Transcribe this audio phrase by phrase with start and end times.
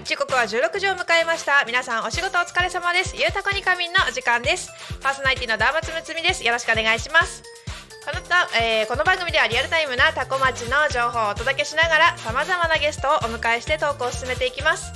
[0.00, 0.04] はい。
[0.04, 1.64] 時刻は16時を迎えました。
[1.66, 3.16] 皆さんお仕事お疲れ様です。
[3.16, 4.70] ゆうたこにかみんのお時間です。
[5.02, 6.44] パーソナリティのダーマツムツミです。
[6.44, 7.42] よろしくお願いします。
[8.06, 14.90] このた、えーこの番組ではリアルタイムなタコ町の情報をお届けしながらさまざまなゲストをお迎えしてトークを進めていきます。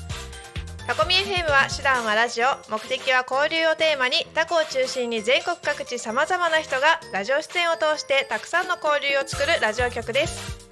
[0.86, 2.46] タコミ FM は手段はラジオ。
[2.70, 10.63] 目的は交流をテーマにタコを中心に全国各地さまざまな人がラジオ出演を通してたくさんの交流を作るラジオ局です。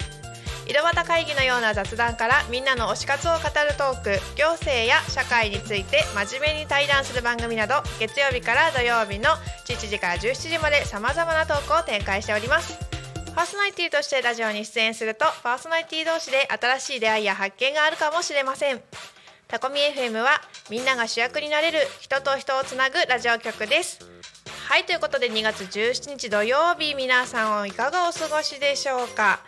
[0.65, 9.29] 井戸端会議のような雑談からみんなの推し活を語るトーク行政や社会について真面目に対談する番組など月曜日から土曜日の
[9.67, 12.79] 11時から17時までさまざまなトークを展開しております。
[13.35, 18.81] パーソナリティとしてラジオに出演するとパーソナリティ同士で新しい出会いや発見があるかもしれません。
[19.47, 20.39] タコミ FM は
[20.69, 23.99] みんなが主役になれる人と人をつなぐラジオ局です。
[24.69, 29.41] はいということで2月17日土曜日皆さんいかがお過ごしでしょうか？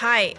[0.00, 0.34] はい。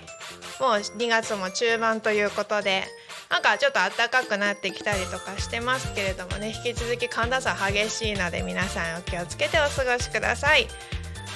[0.60, 2.84] もう2月も中盤ということで
[3.30, 10.68] なんかちょっと暖かくなってきたりとかしてますけれどもね引き続き寒暖差激しいので皆さんお気をつけてお過ごしください。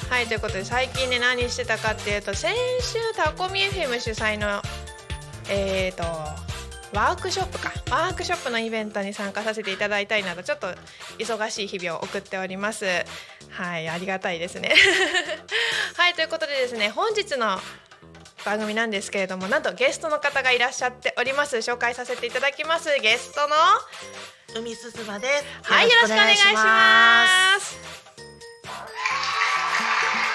[0.09, 4.61] はいということで最近ね何してたかっていうと先週タコミ FM 主催の
[5.47, 6.03] えーと
[6.95, 7.71] ワークショップか。
[7.91, 10.67] ワークショップのイベントに参加させていただいたりなどちょっと
[11.19, 12.85] 忙しい日々を送っております。
[13.49, 14.73] はいありがたいですね。
[15.95, 17.59] はいということでですね本日の
[18.45, 23.55] 番組なんですけれどもなんとゲストの方がいらっしゃっております紹介させていただきますゲストの
[24.55, 25.45] 海すずまです。
[25.63, 27.75] はいよろしくお願いします。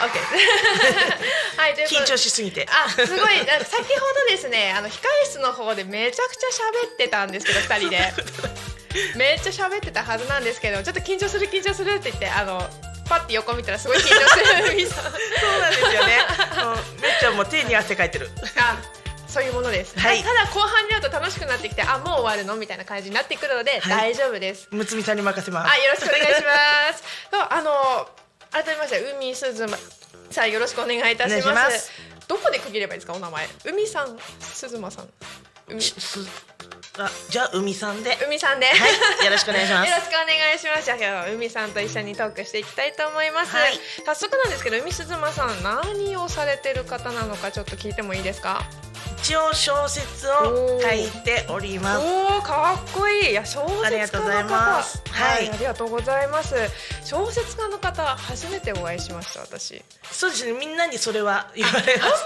[0.03, 1.57] オッケーです。
[1.57, 2.67] はい緊張しすぎて。
[2.71, 6.47] あすごいあ先ほどですねあの控え室の方でめちゃくちゃ
[6.85, 8.13] 喋ってたんですけど二人で
[9.17, 12.69] めっちゃ喋ってたはずなんですけどちょっと緊張する緊張するって言ってあの
[13.11, 16.19] パッて横見たらすごい緊張してる海さんそうなんですよね。
[17.03, 18.29] めっちゃもう手に汗かいてる。
[18.57, 18.79] あ
[19.27, 20.23] そういうものです、はい。
[20.23, 24.15] ただ後半になると楽しくなってきてあもう終わるのみたいな感じになってくるので、はい。
[24.15, 24.69] 大丈夫です。
[24.71, 25.73] むつみさんに任せます。
[25.73, 27.03] あよろしくお願いします。
[27.31, 28.09] そうあの
[28.53, 29.77] 改めまして海すずま
[30.31, 31.91] さんよろしくお願いいたします。
[32.29, 33.49] どこで区切ればいいですかお名前。
[33.65, 35.09] 海さんすずまさん。
[35.69, 35.83] 海。
[35.83, 36.21] しす
[36.99, 38.19] あじゃあ海さんで。
[38.27, 40.85] 海さんで、はいよろしくお願いします よろしくお願いします。
[40.85, 43.55] じゃあ海さんと一緒にトークしていきたいと思います。
[43.57, 48.63] はい早速なんですけど海すずまさん何をされてる方なのかちょっと聞いてもいいですか？
[49.23, 52.07] 一応小説を書いております。
[52.07, 53.31] おおかっこいい。
[53.33, 54.49] いや小ありが説家のとうござい方。
[54.49, 56.55] ますはいありがとうございます。
[57.05, 59.83] 小説家の方初めてお会いしました私。
[60.11, 60.53] そうですね。
[60.59, 62.25] みんなにそれは言われあんまます。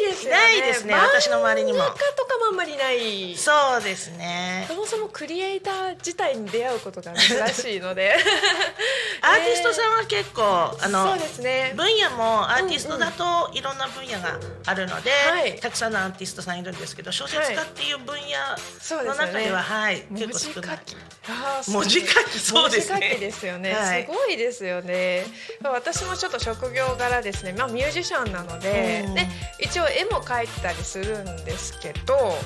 [0.00, 0.38] りないですよね。
[0.40, 1.84] ないですね私の周りにもと
[2.24, 3.36] かもあんまりない。
[3.36, 4.74] そうですねそ。
[4.74, 8.16] もそもクリエイター自体に出会うことが珍しいので
[9.20, 20.80] アーティストさんは結構あそうのですね分野もアーティストだといろんな分野があるので、はいたくさんのアーティストさんいるんですけど小説家っていう分野の中では、はい文結構少ない。
[20.84, 23.00] 字書きあー文字書きそうですね。
[23.00, 24.02] 文字書きですよね、はい。
[24.04, 25.24] すごいですよね。
[25.62, 27.52] 私もちょっと職業柄ですね。
[27.52, 29.14] まあミュージシャンなので、うん。
[29.14, 29.26] で
[29.60, 32.38] 一応絵も描いたりするんですけど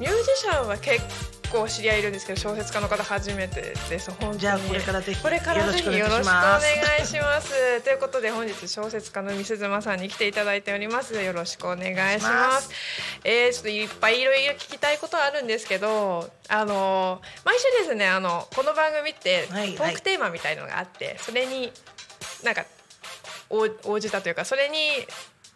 [0.00, 1.02] ミュージシャンは結
[1.52, 4.38] 構知り合いいるんですけど小説家の方初めてです本当に。
[4.38, 6.58] じゃあこれからぜひこれからぜひよよろしくお願
[7.02, 7.82] いします。
[7.82, 11.14] ということで本日小説家のみすずまさんに来ていただいております。
[11.20, 12.70] よろしくお願いします。
[13.24, 19.74] えー、ちょっといっぱいいろいろ聞きたいことはあるんですけどあの毎週ですねあのこの番組ってトはい。
[19.74, 21.70] ークテーマみたいのがあって、それに
[22.42, 22.64] なんか
[23.50, 24.76] 応応じたというかそれに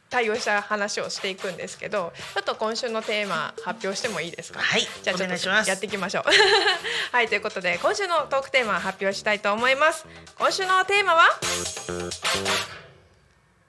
[0.09, 4.61] 対応した話をしていくんですけどちょっと今週のテーマ発表してもいいですか？
[4.61, 5.29] はいじゃあちょっ
[5.65, 6.25] とやっていきましょう。
[7.13, 10.07] はいということで今週のトークテーマ発表したいと思います。
[10.39, 11.39] 今週のテーマは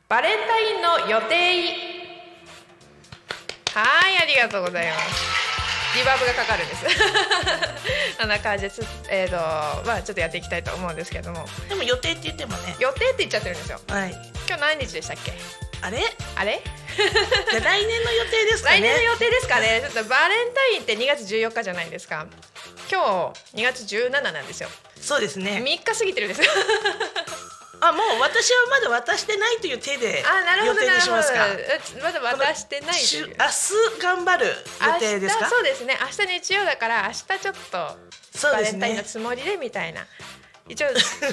[0.10, 1.36] バレンタインの予定
[3.74, 5.37] はいありがとうございます
[5.98, 6.86] リバーブがかかるんです。
[8.20, 9.36] こんな感じでつえーと
[9.88, 11.46] まあちょっとやっていきたいと思うんですけども。
[11.70, 12.76] でも予定って言ってもね。
[12.80, 13.80] 予定って言っちゃってるんですよ。
[13.90, 14.12] はい。
[14.48, 15.34] 今日何日でしたっけ？
[15.82, 16.02] あれ？
[16.36, 16.62] あれ？
[16.98, 18.78] じゃあ来年の予定ですかね。
[18.78, 19.82] 来年の予定ですかね。
[19.82, 22.26] ちょっとバレンタインって2月14日じゃないですか。
[22.92, 24.70] 今日2月17なんですよ。
[25.02, 25.62] そうですね。
[25.64, 26.52] 3日過ぎてるんですよ
[27.80, 31.46] あもう私はまだ渡してないという手であなるほ予定にしますか。
[31.48, 31.60] う
[32.04, 35.50] まだ渡してない明日頑張る予定ですか？
[35.50, 35.98] そうですね。
[36.02, 40.06] 明日日曜だから明日ちょっとバレンタインのねつもりでみたいな。
[40.70, 40.88] 一応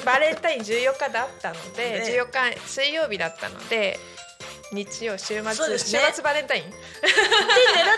[0.05, 2.25] バレンタイン14日だったので、 ね。
[2.31, 3.99] 14日水曜日だったので
[4.73, 5.79] 日曜週末、ね。
[5.79, 6.77] 週末バレンタイン、で狙っ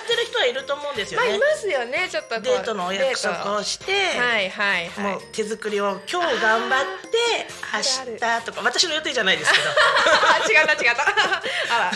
[0.07, 5.13] てる人はいると思うんですよ まあいねますよねちょっとデートのお約束デをして、はいはいはい。
[5.13, 9.65] もう手作りを今日頑張って 明日とか私の予定じゃないですけど。
[9.71, 11.05] あ違うな違うな。
[11.71, 11.93] あら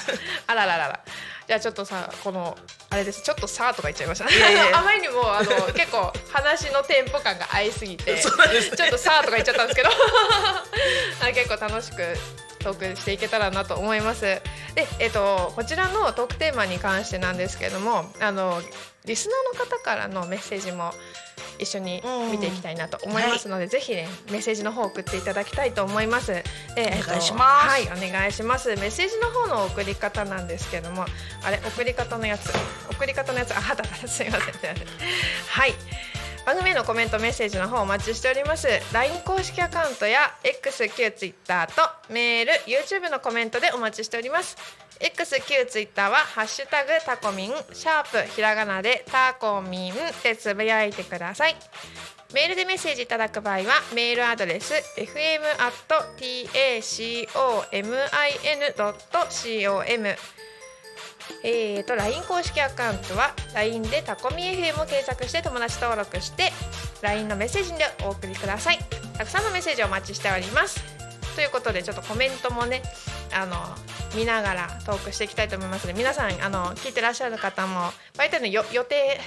[0.46, 1.00] あらららら。
[1.46, 2.56] じゃあちょっとさこの
[2.90, 3.23] あれです。
[3.23, 4.25] ちょっとさーとか言っちゃいました。
[4.26, 4.32] ね
[4.73, 8.23] あまりにもあの結構話のテンポ感が合いすぎてね。
[8.23, 9.90] ちょっとさーとか言っちゃったんですけど。
[11.23, 12.16] あ結構楽しく
[12.60, 14.42] トークしていけたらなと思いますで
[14.98, 18.60] えっとこちらのトークテーマに関してなんですけれどもあの
[19.06, 20.92] リスナーの方からのメッセージも
[21.58, 26.32] 一緒に見ていきたいなと思いますので、ぜひねメッセージの方を送っていただきたいと思います。
[26.32, 26.34] お
[26.76, 28.68] 願いしますはいお願いします。
[28.76, 31.04] メッセージの方の送り方なんですけども、
[31.44, 31.58] あれ？
[31.58, 32.50] 送り方のやつ
[32.90, 34.54] 送り方のやつあはだだすみません。
[35.48, 35.74] はい。
[36.46, 38.66] 番組へのコメントメッセージの方お待ちしております。
[38.92, 41.82] LINE 公式アカウントや X 旧 Twitter と
[42.12, 44.56] メール YouTube のコメントでお待ちしております。
[45.00, 51.56] X 旧 Twitter はハッシュタグタコミンシャープひらがなでタコミンでつぶやいてください。
[52.34, 53.64] メールでメッセージいただく場合は
[53.94, 55.40] メールアドレス fm
[58.78, 60.16] tacomin.com
[61.42, 66.52] えー、と LINE 公式アカウントは LINE でタコミ FM を検索して友達登録して
[67.02, 68.78] LINE のメッセージでお送りください。
[69.16, 71.00] たくさんのメッセージをお待ちしております。
[71.40, 72.82] ということでちょっとコメントもね
[73.32, 73.56] あの
[74.14, 79.19] 見ながらトークしていきたいと思いますので皆さんあの聞いてらっしゃる方もバレンタインのよ予定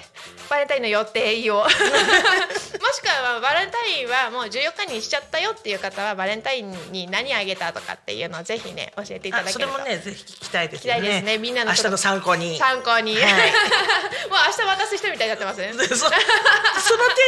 [0.48, 9.72] バレンタインの予定を もしくはバレンタインはもう14日にしちゃったよっていう方はバレンタインに何あげたとかっていうのをぜひね教えていただけると。
[9.72, 11.38] もねぜひ聞きたいです聞きたよねいですね。
[11.40, 12.60] みんなの明日の参考に。
[12.60, 13.24] 参考に、はい。
[14.30, 15.74] もう明日渡す人みたいになってますね。
[15.74, 16.24] で そその程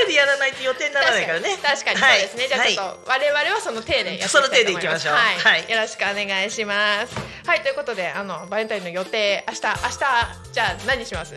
[0.06, 1.58] 度やらないと予定にならないからね。
[1.64, 2.00] 確かに。
[2.00, 5.14] そうですね、じゃあちょっはと我々はその手でやっていきたいと思いますいきましょう。
[5.14, 5.70] はい、はい。
[5.70, 7.16] よろしくお願いします。
[7.48, 10.00] はいということであのバレンタインの予定明日明日
[10.52, 11.36] じゃあ何します？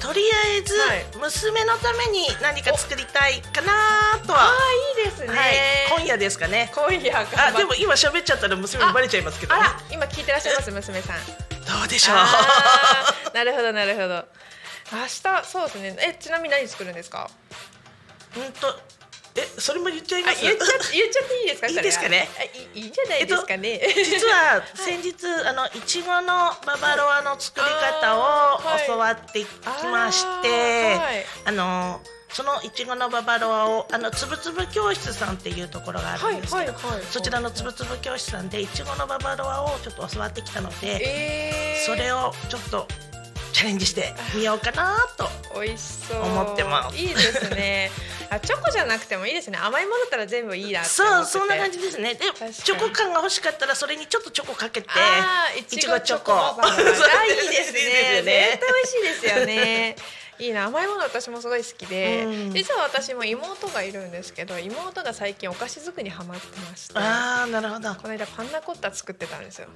[0.00, 1.04] とりあえず、はい。
[1.20, 4.52] 娘のために何か作りたいかなとあは、あ
[4.98, 5.54] いいですね、はい、
[5.98, 6.72] 今夜ですかね。
[6.74, 9.60] 今夜あでも今喋っちゃったら娘にバレちゃいますけどね。
[9.60, 11.16] あら今聞いてらっしゃいます娘さん。
[11.18, 12.16] どうでしょう。
[13.34, 14.24] なるほどなるほど。
[14.90, 15.96] 明日そうですね。
[16.00, 17.30] えちなみに何作るんですか？
[18.36, 18.80] うんと
[19.36, 20.38] えそれも言っちゃいます？
[20.38, 22.28] あ言っちゃ言っちゃっていいですかいいですかね？
[22.38, 25.70] あいいいいんじゃないですかね、実は先日、あのい。
[25.86, 26.26] ちごの
[26.66, 29.46] ババロアの作り方を教わってき
[29.90, 30.48] まして、
[30.96, 31.24] はい。
[31.46, 32.00] あの
[32.32, 37.02] そのいちごのババロアをあのつぶつぶ教室さんっていうところがあるんですけど、はいはいはい。
[37.06, 42.86] そちらのつぶつぶ教室さんでいちごのババロアをちょっと教わってきたので、えー、それをちょっと
[43.52, 45.28] チャレンジしてみようかなと。
[45.54, 46.22] 美味しそう。
[46.22, 46.96] 思ってます。
[46.96, 47.90] いいですね。
[48.30, 49.58] あチョコじゃなくてもいいですね。
[49.58, 52.14] 甘いものだったら全部いいなそうそんな感じですね。
[52.14, 52.20] で
[52.52, 54.88] チョコ感が欲しかったらそれにちょっとチョコかけて、
[55.58, 56.84] いちごチョコあいい
[57.50, 59.96] ですね絶対美味しいですよね
[60.40, 67.94] いいな甘いもの私もすごい好きで、うん実は私も妹がいるんですけど妹が最近お菓子作りにハマってましてああなるほど。
[67.94, 69.68] この間パンナコッタ作ってたんですよ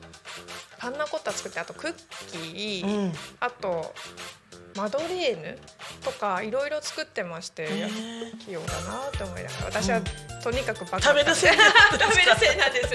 [0.78, 1.94] パンナコッタ作ってあとクッ
[2.32, 3.12] キー、うん。
[3.40, 3.94] あと
[4.76, 5.58] マドレーヌ？
[6.02, 8.38] とかいろいろ作ってまして、へー。
[8.38, 9.66] 器用だなと思いながら。
[9.66, 10.00] 私は
[10.42, 11.00] とにかくバカ。
[11.00, 12.94] 食べる専なんですか食べる専なんです。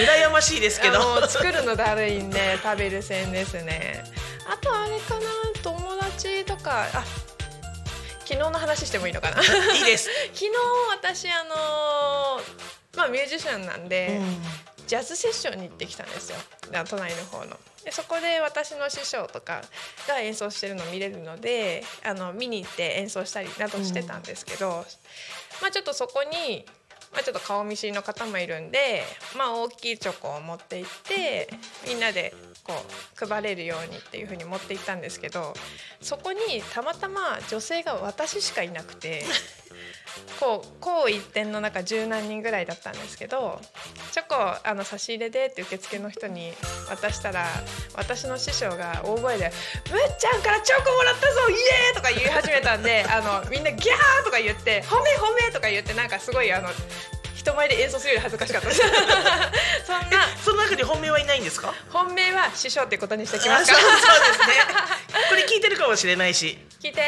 [0.00, 1.26] 羨ましいですけど。
[1.26, 4.04] 作るのだるいんで食べる専ですね。
[4.46, 5.26] あとあれかな
[5.62, 6.82] 友達とか。
[6.92, 7.04] あ
[8.30, 9.42] 昨日の話してもいいのかな。
[9.42, 10.08] 昨いいです。
[10.32, 10.48] 日
[10.92, 12.40] 私あの
[12.96, 14.20] まあミュージシャンなんで、
[14.86, 16.36] ジャズセッションに行ってきたんですよ。
[16.74, 17.58] あ隣の方の。
[17.84, 19.62] でそこで私の師匠とか
[20.06, 24.84] が演奏してるの見れるのであの見に行って演奏したりなどしてたんですけど、
[25.62, 26.64] まあちょっとそこに、
[27.12, 29.02] まあ、ちょっと顔見知りの方もいるんで、
[29.36, 31.48] まあ、大きいチョコを持って行って
[31.88, 32.34] みんなで
[32.64, 32.74] こ
[33.22, 35.54] う配れるようにっていう風に持って行ったんですけど
[36.00, 36.38] そこに
[36.72, 39.24] たまたま女性が私しかいなくて。
[40.38, 43.60] こうこう一点の中十何人ぐらいだったんですけど
[44.12, 46.52] チョコあの差し入れでって受付の人に
[46.88, 47.46] 渡したら
[47.94, 49.52] 私の師匠が大声で
[49.90, 51.92] 「むっちゃんからチョコもらったぞイエー！
[51.92, 56.68] イ!」とか言い始めたんで あのみんなギャーとか言って「褒め褒め!」とか言ってなんかすごいあの
[57.34, 58.80] 人前で演奏するより恥ずかしかったです。
[59.86, 61.72] そんなその中に本命はいないんですか？
[61.90, 64.54] 本命は師匠ってことにしておきあますかそうそうですね。
[65.30, 66.58] これ聞いてるかもしれないし。
[66.82, 67.02] 聞いて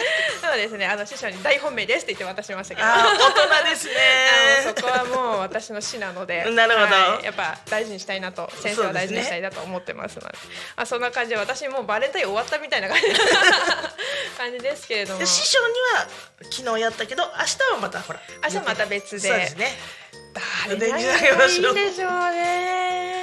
[0.40, 0.86] そうですね。
[0.86, 2.88] あの師匠に大本命ですって言って渡しましたけど。
[2.88, 3.94] 大人ですね。
[4.76, 6.84] そこはもう私の師なので なるほど。
[6.86, 7.24] はい。
[7.24, 10.38] やっぱ大事にしたいなと先生は大事にしたいなと思ってますので。
[10.76, 13.02] あそんな感じで私もうバレンタイン終わったみたいな感じ
[14.38, 15.20] 感じですけれども。
[15.20, 16.06] で師匠には
[16.50, 19.28] 昨日やったけど明日はまたほら明日また別で。
[19.28, 19.78] そうですね。
[20.66, 21.04] 誰でがいい
[21.58, 23.14] んでしょうね。
[23.14, 23.19] で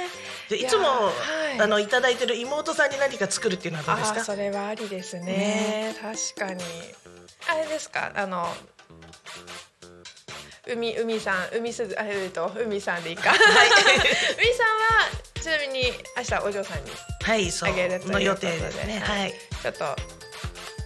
[0.56, 1.10] いつもは
[1.56, 1.60] い。
[1.60, 4.24] あのいただいてる妹さんに何か作るっていうのはどうですか？
[4.24, 5.94] それはありですね。
[6.00, 6.62] 確かに。
[7.50, 8.12] あれですか？
[8.14, 8.46] あの
[10.66, 16.90] 海海さん海すずあえっと海さんでいいか、 海さんはちなみに明日お嬢さんに
[17.22, 17.72] はいそう。
[18.10, 19.00] の予定ですね。
[19.00, 19.34] はい。
[19.62, 19.84] ちょっと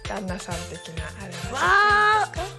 [0.07, 2.21] 旦那さん的なあれは。
[2.21, 2.52] わー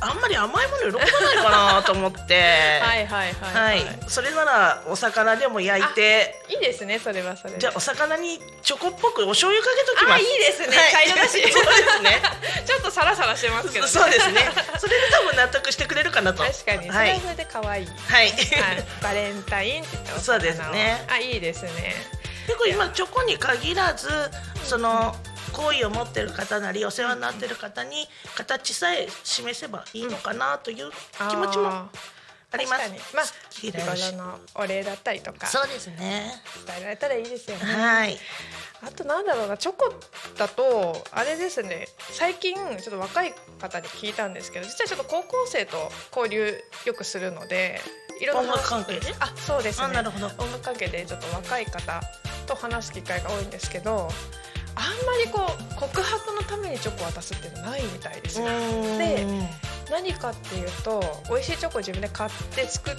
[0.00, 2.80] あんまり甘いもの喜ばないかなと思って。
[2.82, 3.80] はいはいははい。
[3.80, 6.40] い、それならお魚でも焼いて。
[6.48, 7.58] いいですねそれはそれで。
[7.58, 10.22] じゃあお魚にチョコっぽくお醤油かけときあます。
[10.22, 10.92] いいですね、はい。
[10.92, 11.42] 茶色だし。
[11.52, 12.22] そうですね。
[12.66, 14.48] ちょっとサラサラしてますけど、ね、そうですね。
[14.78, 16.42] それで多分納得してくれるかなと。
[16.44, 16.86] 確かに。
[16.88, 17.08] そはい。
[17.08, 17.86] れはそれで可愛い。
[18.08, 18.36] はい、はい、
[19.02, 21.04] バレンタインって言ってそうですね。
[21.08, 22.18] あいいですね。
[22.46, 24.08] 結構今チョコに限らず
[24.64, 25.14] その
[25.52, 30.90] 好意を持ってる方なりお世話になってる方に形さえ示せばいいのかなという
[31.30, 31.90] 気持ちもあ
[32.50, 32.82] あります。
[32.82, 33.00] 確かに。
[33.14, 35.46] まあ日日頃のお礼だったりとか。
[35.46, 36.32] そうですね。
[36.66, 37.64] 伝えられたらいいですよね。
[37.64, 38.18] はい。
[38.80, 39.92] あとなんだろうなチョコ
[40.38, 41.88] だとあれですね。
[42.12, 47.80] 最近ちょっと若い方に聞いたんですけど実はちょっと高校生と交流よくするので
[48.20, 49.14] いろんな音楽関係で？
[49.20, 49.86] あそうですね。
[49.86, 50.26] あなるほど。
[50.26, 52.00] 音楽関係でちょっと若い方
[52.46, 54.08] と話す機会が多いんですけど
[54.74, 58.46] あんまりこう告白のためにチョコを渡すっていうのはないみたいですよ。
[58.46, 59.26] で
[59.90, 62.94] 何かっていうと美味しいチョコを自分で買って作っ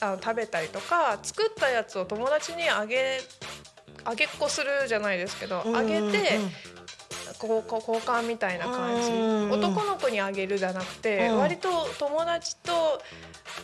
[0.00, 3.20] あの食べたりとか作ったやつを友達にあげ
[4.04, 6.38] あげっこするじゃないですけどあげて
[7.38, 9.10] こうこう交換みたいな感じ。
[9.10, 11.38] うん男の子にあげるじゃなくてうん。
[11.38, 11.68] 割と
[11.98, 12.72] 友達と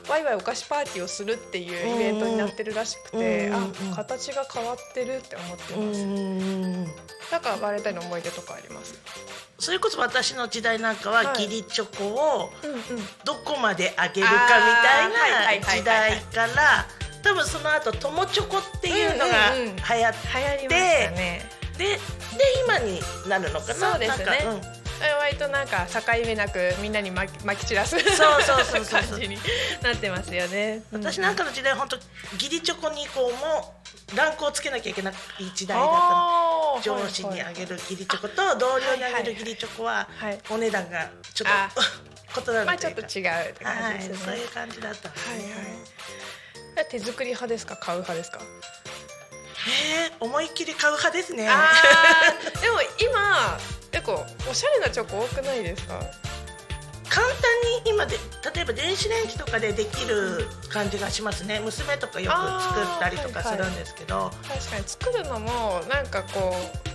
[0.08, 3.54] ワイワイお菓子パーティーをするっていうイベントになってるらしくてうん
[3.92, 6.04] あ形が変わってるって思ってます。
[7.32, 8.94] なんかバレンタインの思い出とかあります？
[9.58, 11.26] それこそ私の時代なんかははい。
[11.44, 12.50] 義理チョコを
[13.24, 16.86] どこまであげるかみたはいいな時代から
[17.22, 19.76] 多分その後友チョコっていうのがうんうんうん。
[19.76, 21.98] 流行って流行りましたねでで
[22.64, 23.74] 今になるのかな？
[23.92, 24.24] そうですね。
[24.46, 24.60] うん。
[25.20, 29.02] 割となんか境目なくみんなにまきまき散らすそうそうそうそう。
[29.10, 29.36] 感じに
[29.82, 30.82] なってますよね。
[30.92, 31.96] 私なんかの時代本当
[32.34, 33.74] 義理チョコにこうも
[34.14, 35.14] ランクをつけなきゃいけない
[35.54, 35.88] 時代だっ
[36.76, 40.38] た上司にあげる義理チョコと同僚にあげる義理チョコははい。
[40.48, 41.74] お値段がちょあっ
[42.34, 44.24] と異なるまあちょっというかと違うってはい感じですね。
[44.26, 45.34] そういう感じだったんですね。
[45.34, 45.42] はい
[46.76, 46.86] はい。
[46.88, 47.76] 手作り派ですか？
[47.76, 48.40] 買う派ですか？
[49.66, 51.44] へえ思いっきり買う派ですね。
[51.44, 53.58] でも今
[53.90, 56.00] 結構おしゃれなチョコ多くないですか？
[57.08, 57.34] 簡単
[57.84, 58.16] に今で
[58.54, 61.60] 例えば電子レンジとかでできる感じがしますね。
[61.60, 66.52] 娘とかよく作ったりとかするんですけど、確かに作るのもなんかこ
[66.86, 66.93] う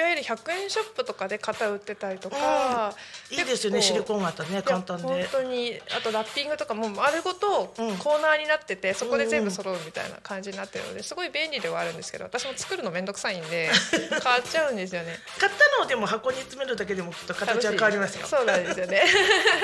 [0.00, 2.94] いわゆる100円ショップとかで型売ってたりとか、
[3.30, 7.96] いいですよねシリコン型ね簡単いや本で当にあとラッピングとかも丸ごとうん。
[7.98, 13.70] コーナーになってて、そこで全部揃うみたいな感じになってるのですごい便利ではあるんですけど私も作るのめんどくさいんで
[14.22, 15.18] 買っちゃうんですよね。
[15.38, 18.26] 買ったのをでも箱に詰めるだけでもきっと形は変わりますよ。
[18.26, 19.04] そうなんですよね。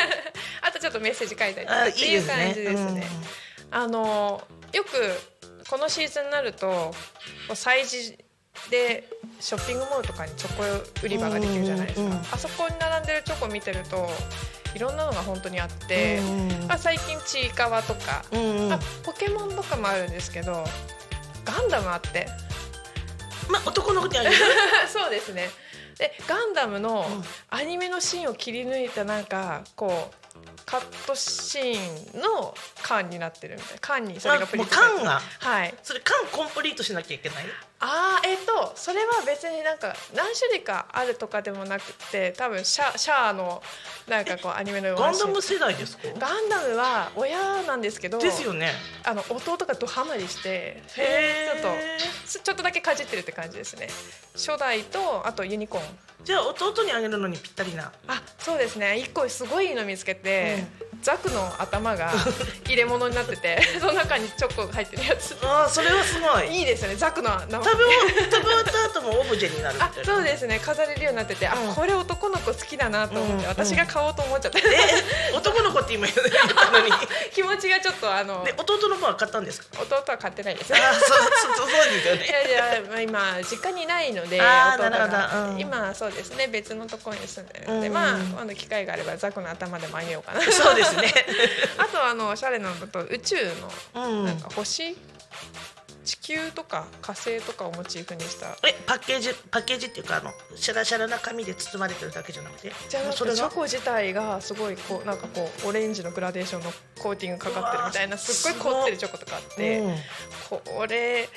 [0.60, 3.08] あとちょっとメッセージ書いたりとかあっていう感じですね。
[3.10, 4.90] うんあのよく
[5.68, 6.94] このシーズンになると
[7.48, 8.16] 催事
[8.70, 9.08] で
[9.40, 10.62] ショッピングモールとかにチョコ
[11.04, 14.08] 売り場ができるじゃないですか、うんうんうんあそこに並んでるチョコ見てると
[14.75, 18.72] いろんなのが本当にあって、うんまあ、最近ちいかわとか、うんうん。
[18.72, 20.64] あポケモンとかもあるんですけど
[21.44, 22.26] ガンダムあって。
[23.48, 24.34] まあ男の子にあげる。
[24.92, 25.48] そうですね。
[25.98, 27.25] でガンダムのうん。
[27.48, 30.26] アニメのシーンを切り抜いたなんかこう
[30.66, 33.78] カットシーンの缶になってるみたいな。
[33.80, 35.22] 缶にそれがプリントされてあもう缶が。
[35.38, 35.75] はい。
[35.82, 37.46] それ缶コンプリートしなきゃいけない？
[37.78, 43.62] あーえっ、とそれは別になんか何種類かあるとかでもなくて多分シャシャアの
[44.09, 46.09] なんかこうアニメのようなガンダム世代ですか？
[46.18, 48.71] ガンダムは親なんですけどですよね。
[49.04, 53.88] あの弟がドハマりしてちょっとちょっとだけかじってるって感じですね。
[54.35, 55.85] 初代とあとユニコーン。
[56.25, 57.92] じゃあ弟にあげるのにぴったりな。
[58.09, 58.99] あそうですね。
[58.99, 60.64] 一個すごいいいの見つけて、
[61.02, 62.12] ザクの頭が
[62.66, 65.36] 入れ物になってて その中にチョコが入ってるやつ。
[65.42, 66.48] あーそれはすごい。
[66.58, 67.84] いいですねザクの食べ食べ
[68.44, 71.70] 終わった後もオブジェになるみあそうですね飾れるようになってて、うん。
[71.70, 76.16] あこれ男の子好きだなと思って、うん私が買おうと思っちゃって、え男の子って今言 っ
[76.54, 76.92] たのに
[77.32, 79.66] 気持ちがちょっとあので弟の子は買ったんですか？
[79.82, 80.72] 弟は買ってないです。
[80.74, 85.30] あーそうそうそうそうですよいねやいや、まあ、今実家にいないので弟が。
[85.50, 85.58] うん。
[85.60, 90.40] 今そうですね別のところに住んでるので、うんまあ今度機会があればザクの頭でもあげようかな。
[90.52, 91.12] そうですね。
[91.78, 93.36] あとあのおしゃれなのと宇宙
[93.94, 94.24] のうん。
[94.26, 94.96] なんか星、
[96.04, 98.56] 地球とか火星とかをモチーフにした。
[98.66, 102.72] えパッケージパッケージっていうかあのシャラシャラな紙で包まれてるだけじゃなくて？
[102.88, 109.96] じゃチョコ自体がすごいこうなんかこうオレンジのグラデーションのコーティングかかってるみたいなすっごい凝ってるチョコとかあって、うん。
[110.48, 111.28] これ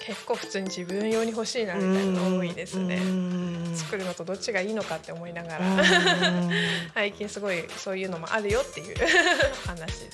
[0.00, 2.96] 結構普通に自分用に欲しいなみたいなの多いですね。
[2.96, 3.72] うん。
[3.74, 6.50] 作るのとどっちがいいのかって思いながら、うん。
[6.94, 8.96] 最近すごいそういうのもあるよっていう。
[9.66, 10.08] 話。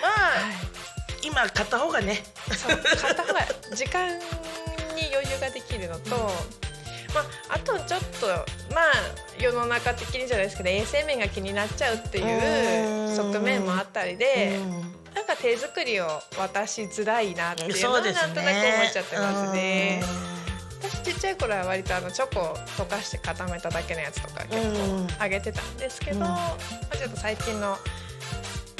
[0.00, 0.50] まあは
[1.22, 2.22] い、今買った方がね。
[2.56, 3.40] そう買った方が
[3.74, 4.24] 時間に
[5.12, 6.32] 余裕ができるのと、
[7.14, 8.26] まあ、あとちょっと
[8.74, 14.58] まあ世の中的にじゃないですけど衛生面が気になっちゃうっていう側面もあったりで、
[15.14, 16.06] なんか手作りを
[16.38, 20.02] 渡しづらいなっていうのはなんとなく思っちゃってますね。
[20.02, 20.28] う
[20.80, 25.06] 私ちっちゃい頃は割とあのチョコを溶かして固めただけのやつとか結うん。
[25.08, 26.22] 構あげてたんですけど、うん。
[26.22, 26.56] ま
[26.92, 27.76] あ、ちょっと最近の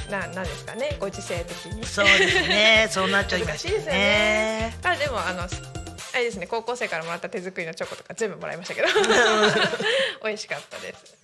[0.08, 1.80] ななんですかねご時世的に。
[1.80, 2.86] んそうですね。
[2.90, 4.76] そうなっちゃいました 難しいですよね。
[4.84, 5.48] あでもあの
[6.18, 6.46] あれですね。
[6.48, 8.88] 高校生からもらった手作りのチョコとか全部もらいましたけど。
[10.24, 11.16] 美味しかったです。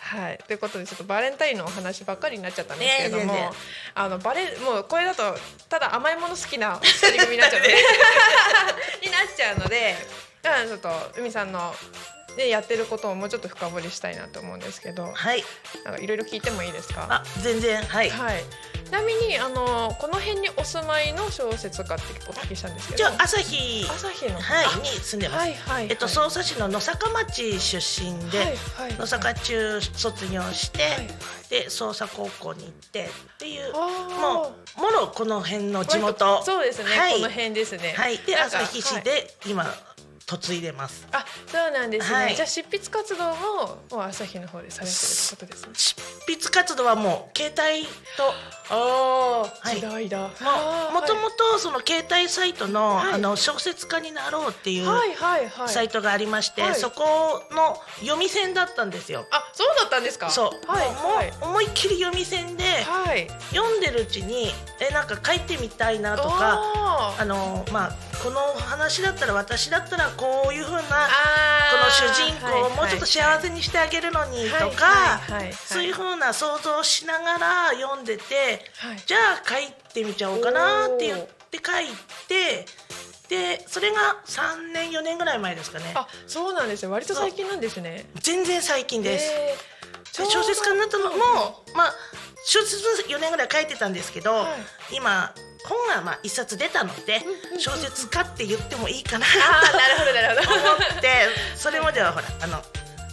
[0.00, 3.50] はい、ということでちょっとバレンタインのお話ばっかりになっちゃったんですけれども、ね
[3.94, 5.36] あのバレもうこれだと
[5.68, 7.74] ただ甘いもの好きな二人組になっちゃうので
[9.04, 9.94] になっちゃうので
[10.42, 11.74] だからちょっと海さんの、
[12.36, 15.12] ね、やってることをもうちょっと深掘りしたいなと思うんですけど。
[15.12, 15.44] はい。
[15.84, 17.06] なんかいろいろ聞いてもいいですか？
[17.10, 17.82] あ全然。
[17.82, 18.10] はい。
[18.10, 18.42] はい、
[18.88, 22.96] ちなみにあのこの辺にお住まいの小説家ってお聞きしたんですけど。
[22.96, 23.84] じゃあ朝日。
[23.84, 24.40] 朝日の。
[24.40, 33.78] はいあに住んでます、はいはいえっと匝瑳市の野坂町出身で、はいはい野坂中卒業して、はいで捜査高校に行ってっていうも
[34.76, 36.42] うもろこの辺の地元。
[36.42, 37.14] そうですね、はい。
[37.14, 37.94] この辺ですね。
[37.96, 38.18] はい。
[38.18, 39.64] で朝日市で今
[40.30, 41.06] 嫁いでます。
[41.12, 42.36] あそうなんですね、はい。
[42.36, 45.72] じゃあ執筆活動ももう朝日の方でされてるってことですね。
[45.74, 45.94] 執
[46.26, 47.86] 筆活動はもう携帯
[48.16, 48.34] と
[48.70, 49.76] ああ、はい。
[49.76, 53.12] 時代だももともとその携帯サイトの,、はい。
[53.14, 55.68] あの小説家になろうっていうはいはいはい。
[55.68, 56.74] サイトがありまして、はい。
[56.74, 59.26] そこの読み線だったんですよ。
[59.30, 60.28] あそうだったんですか？
[60.30, 61.32] そう、はいもうはい。
[61.40, 63.28] 思いっきり読み線で、はい。
[63.54, 75.20] 読んでるうちにえなんか書いてみたいなとかあのまあこの話だったら私だったらこういうふうなこあのー主人公をもうちょっと幸せにしてあげるのにとか
[75.54, 78.24] そういうふうな想像をしながら読んでて
[78.78, 78.98] はい。
[79.06, 81.86] じゃあ書いてみちゃおうかなって言って書い
[82.28, 82.66] て
[83.28, 85.92] でそれが3年4年ぐらい前ですかね。
[85.94, 86.90] あそうなんですよ。
[86.90, 88.06] 割と最近なんですね。
[88.20, 89.24] 全然最近です。
[89.30, 90.24] へー。
[90.24, 91.14] で小説家になったのも、
[91.68, 91.94] うんまあ
[92.44, 94.56] 小説4年ぐらい書いてたんですけど、は
[94.90, 94.96] い。
[94.96, 95.34] 今
[95.68, 97.22] 本がまあ一冊出たので
[97.58, 99.26] 小説家って言ってもいいかな。
[100.42, 100.60] と思
[100.98, 102.62] ってそれまではほらあの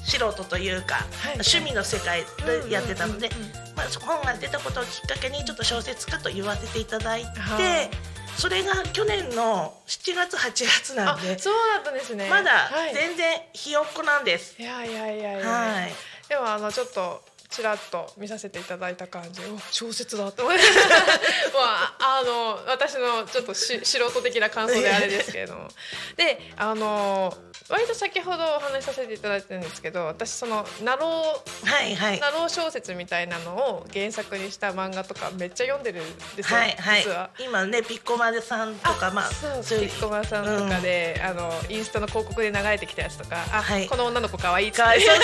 [0.04, 1.32] 素人というか、い。
[1.34, 2.24] 趣味の世界
[2.66, 3.30] でやってたので
[3.76, 7.90] まあ本が出たことをきっかけにちょっと小説家と言わせていただいてはい。
[8.38, 12.30] それが去年の7月8月なんあでそうだったんですね。
[12.30, 12.94] まだはい。
[12.94, 14.62] 全然ひよっこなんです。
[14.62, 15.94] いやいやいやいや、はい。
[16.28, 17.22] でもあのちょっと
[17.56, 19.42] ちらっと見させていただいた感じ。
[19.72, 20.44] 小説だと。
[20.44, 25.56] まああの私のちょっとし素人的な感想であれですけれど。
[25.56, 25.70] も
[26.18, 27.34] であの
[27.68, 32.20] 割と先ほどお話しさせていただいてるんですけど私そのなろうはいはい。
[32.20, 37.02] なろう小説みたいなのを原作にした漫画とかめっちゃ読んでるんですよ、はいはい。
[37.02, 37.30] 実は。
[37.40, 43.88] 今ねピッコマネさんとかまあそうピッコマさんとかで、あのインスタの広告で流れてきたやつとかあ、はい。
[43.88, 44.82] この女の子可愛いっつって。
[44.84, 45.24] かわいそうそう。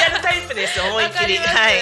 [0.00, 1.38] やるタイプです思いっきり。
[1.38, 1.74] わかはい。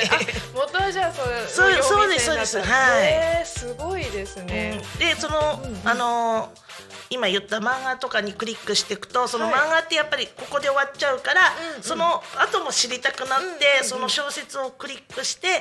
[0.54, 2.58] 元はじゃあそうそういうそうですそうです。
[2.60, 3.06] はい。
[3.08, 4.80] えーすごいですね。
[4.98, 5.80] でその、うんうん。
[5.88, 6.70] あのー
[7.12, 11.40] 今言った漫画とかにクリックしていくとそのはい漫画ってやっぱりここで終わっちゃうから、
[11.72, 15.54] うんうんその後も知りたくなって、その小説をクリックしては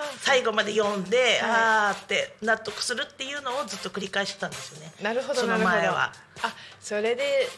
[0.00, 4.92] あは最後まで読んで、はあーって納得するっていうのをずっと繰り返してたんですよね。
[5.00, 5.46] あなるほどそ。
[5.46, 7.48] の前はあそれで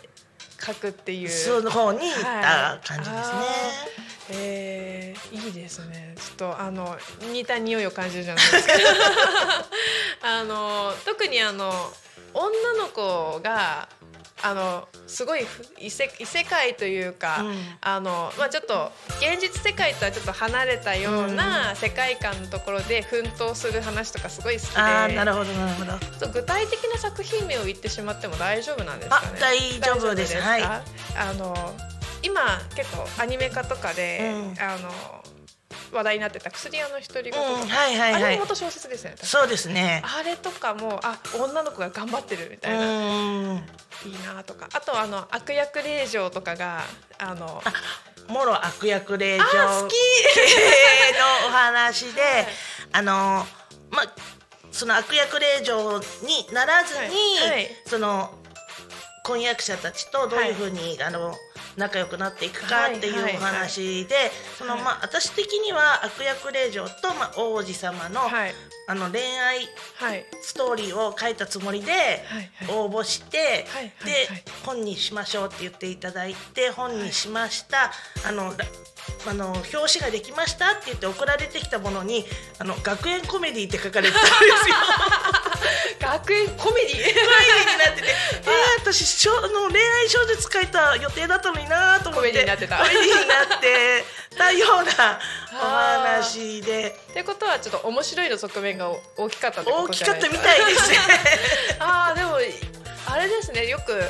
[0.61, 1.29] 書くっていう。
[1.29, 3.39] その方に行った感じですね。
[3.39, 6.15] はいえー、いいですね。
[6.17, 6.97] ちょっとあの
[7.33, 8.75] 似た匂いを感じるじゃないですか。
[10.23, 11.93] あの特にあの
[12.35, 13.89] 女の子が
[14.43, 17.57] あのすごいふ異世異世界というか、うん。
[17.83, 24.81] あのまあちょっと現実世界とはちょっと離れたような世界観のところで奮闘する話とかすごい好きで。
[24.81, 25.85] ああなるほどなるほ
[26.27, 26.33] ど。
[26.33, 29.27] 具体的な作品名を言ってしまっても大丈夫なんですかね？
[29.37, 30.35] あ大丈夫です。
[30.35, 30.63] 大はい。
[30.63, 30.83] か
[31.19, 31.55] あの
[32.23, 32.41] 今
[32.75, 34.63] 結構アニメ化とかで、うん。
[34.63, 34.91] あの
[35.93, 38.25] 話題になってた薬屋の独り言とか、うんはいはいはい。
[38.25, 39.17] あれも元小説ですよね。
[39.23, 40.03] そうですね。
[40.05, 43.57] あれとかもあ女の子が頑張ってるみうたいな、ん。
[43.57, 43.61] い
[44.09, 44.69] いなとか。
[44.73, 46.83] あとあの悪役令嬢とかが
[47.19, 47.63] あの
[48.29, 49.95] もろ悪役令嬢あ好き
[50.35, 50.41] 系
[51.43, 52.23] のお話で、
[52.93, 53.47] あの
[53.91, 54.15] まあ
[54.71, 57.51] その悪役令嬢にならずに、はい。
[57.51, 57.71] はい。
[57.87, 58.35] その
[59.25, 61.35] 婚約者たちとどういうふうに、あの
[61.77, 64.83] 仲良くなっていくかっていうお話で、そのはい。
[64.83, 68.55] まあ私的には悪役令嬢と、まあ、王子様の、はい。
[68.89, 70.25] あの恋愛はい。
[70.43, 71.99] ストーリーを書いたつもりでは
[72.41, 73.67] い応募して、
[74.05, 74.45] ではい。
[74.65, 77.93] 本にしましょうって言っていただいて本にしました、
[78.27, 78.65] あのら
[79.27, 82.25] あの表紙ができましたって言って送られてきたものに
[82.59, 84.75] あの学園コメディって書かれてたんですよ。
[86.01, 86.93] 学園コメディ？
[86.93, 92.79] コメディになってて、 えー、私しょあの恋愛小説書いた予定だったのになと思ってコメディになってた。
[92.79, 94.05] コメディになって
[94.37, 95.21] たような
[95.53, 96.99] お話で。
[97.11, 100.39] ってことはちょっと面白いの側面が大きかったってこ大きとじゃないですか。
[100.39, 100.99] かったみたいですね。
[101.79, 102.39] ああでも
[103.07, 103.67] あれですね。
[103.67, 104.03] よく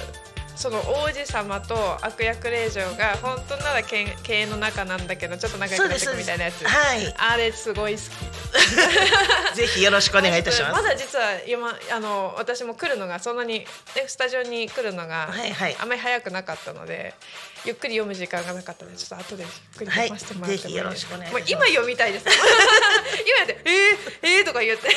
[0.60, 6.62] その王子様と悪役令嬢が本当なら経経営の中なんだけどちょっと仲良くなっていくみたいなやつ。
[6.66, 7.14] はい。
[7.16, 9.56] あれすごい好き。
[9.56, 10.72] ぜひよろしくお願いいたします。
[10.82, 13.66] まだ実は今あの私も来るのがそんなにね
[14.06, 15.76] スタジオに来るのがはいはい。
[15.80, 17.14] あんまり早くなかったので
[17.64, 21.16] ゆっくり読む時間がなかったのでちょっと後でゆっくり読ませてもらってもいいですか？
[21.16, 22.26] はいもう今読みたいです。
[22.28, 24.88] 今やってえー、えー、とか言って。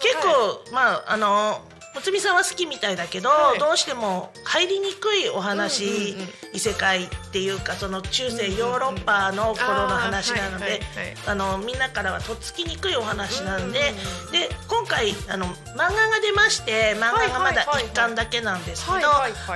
[0.00, 0.70] 結構、はい。
[0.70, 3.58] まああのむつみさんは好きみたいだけど、はい。
[3.58, 10.80] どうしても入りにくいお話、うんうんうん異世界っていうかその中世ヨーロッパの頃の話なので
[11.26, 13.86] あのみんなからはとっつきにくいお話なんで、うん
[14.26, 19.08] うんで今回あの漫画が出まして漫画がまだはいはいはいはい一巻だけなんですけど、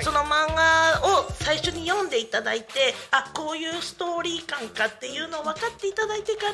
[0.03, 6.53] その漫画を最初に読んでいただいてあこういうストーリー感かっていうのを分かっていただいてから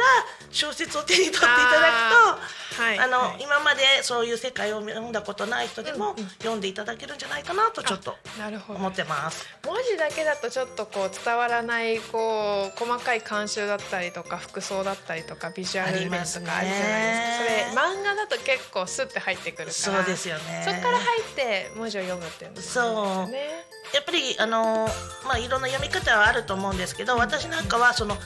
[0.50, 1.50] 小説を手に取っていただくと。
[2.30, 2.82] あー。
[2.82, 8.16] はいはい今までそういう世界を読んだことない人でも読んでいただけるんじゃないかなとちょっと
[8.68, 9.46] 思ってます。
[9.64, 16.66] 文字だけだとちょっとこう伝わらないこう細かい監修だったりとか服装だったりとかビジュアル面とかあるじゃないで
[17.64, 17.74] すか。
[17.74, 20.62] それ漫画だと結構スッて入ってくるからそうですよね。
[20.64, 23.30] そこから入って文字を読むっていうのもそう。
[23.30, 24.88] ねやっぱりあの
[25.26, 28.16] まあいろんな読み方はあると思うんですけど、私なんかはその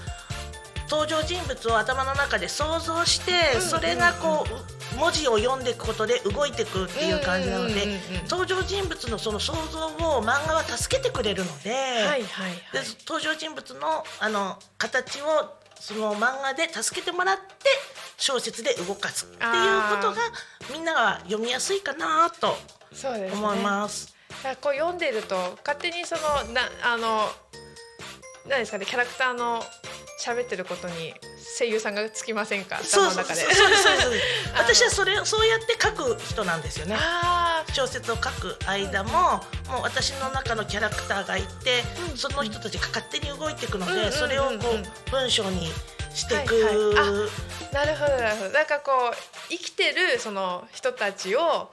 [0.89, 7.87] 登場人物を頭の中で想像して、それがこう文字を読んでいくことで動いていくっていう感じなので、
[8.29, 11.71] 登場人物のその想像を漫画は助けてくれるので。
[11.71, 15.27] はいはいはいで登場人物のあの形を
[15.79, 17.43] その漫画で助けてもらって
[18.17, 20.17] 小説で動かすっていうことが
[20.73, 22.57] みんなが読みやすいかなと
[23.33, 24.15] 思います。
[24.29, 27.29] だからこう読んでると勝手にそのなあの
[28.49, 29.63] 何ですかねキャラクターの
[30.25, 31.15] 喋ってることに
[31.59, 32.79] 声優さんがつきませんか？
[32.79, 33.43] 頭の中で。
[34.57, 36.97] 私はそれそうやって書く人なんですよね。
[37.73, 42.17] 小説を書く間も、もう私の中のキャラクターがいて、うん。
[42.17, 45.73] その人たちが勝手に動いていくので、それをこう文章に
[46.15, 47.29] していく、はいは
[47.73, 48.51] なるほどなるほど。
[48.51, 49.17] なんかこう
[49.49, 51.71] 生きてるその人たちを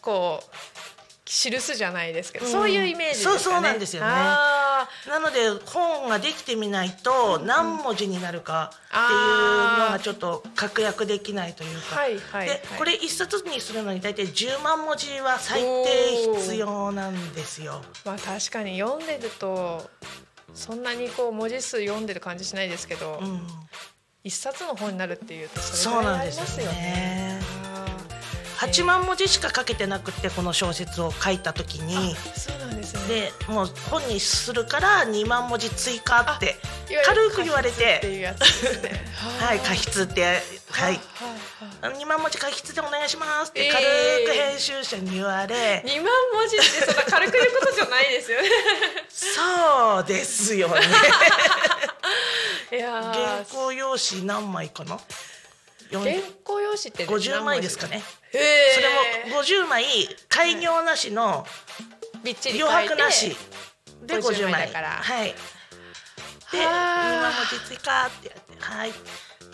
[0.00, 0.97] こう
[1.28, 2.52] 記すじゃないですけど、うん。
[2.52, 3.38] そういうイメージですかね。
[3.38, 4.08] そうそうなんですよね。
[4.10, 12.48] あなので本ができてみないと何文字になるかっていうのがちょっと確約できないというか、ーはいはいはい。
[12.48, 17.82] でこれ一冊にするのに大体10万文字は最低必要なんですよ。
[18.06, 19.90] まあ確かに読んでると
[20.54, 23.46] そんなにこう文字数読んでる感じしないですけど、うん、
[24.24, 27.67] 一冊の本になるっていうとそれぐらないんですよありますよね
[28.58, 32.14] 8万文字しか書けてなくってこの小説を書いた時に。
[32.16, 33.30] ーそうなんですね。
[33.46, 36.56] でもう本にするから2万文字追加って
[37.04, 38.00] 軽く言われて
[39.38, 40.92] はい過筆って はい。
[41.80, 43.72] はい2万文字過筆でお願いしますってえー。
[43.72, 43.84] 軽
[44.26, 48.48] く編集者に言われ、二万文字ってそんな軽く言うことじゃないですよね。
[49.08, 50.80] そうですよね。
[52.72, 53.12] いやー。
[53.12, 54.98] 原稿用紙何枚かな？
[55.92, 56.02] 原
[56.44, 57.98] 稿用紙って何文字50枚ですかね？
[57.98, 59.84] へそえれも50枚
[60.28, 61.46] 開業なしの
[62.24, 63.36] びっちり書余白なし
[64.06, 64.88] で50 50枚だから。
[64.88, 65.34] はい。
[66.50, 68.52] ではあ2万文字追加ってやって。
[68.60, 68.92] はい。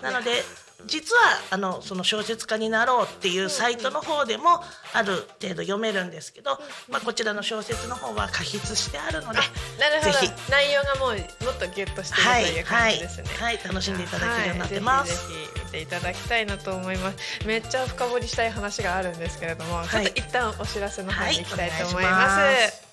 [0.03, 0.43] なので
[0.87, 6.59] 実はあのその小説家になろうっていうサイトの方でもある程度読めるんですけど、
[6.91, 9.39] まあ、こちらの小説の方は過筆してあるので
[9.79, 10.13] なるほど。
[10.13, 10.51] ぜひ。
[10.51, 15.33] 内容がもうもっとギュッとしてはいるという感じですね、はい、はい、楽しんでいただけるようになってます。
[15.33, 17.47] はい、ていただきたいなと思います。
[17.47, 19.89] めっちゃ深掘りしたい話があるんですけれども、はい。
[19.89, 22.85] ちょっと一旦お知らせの方に行きたいと思います,、願いします。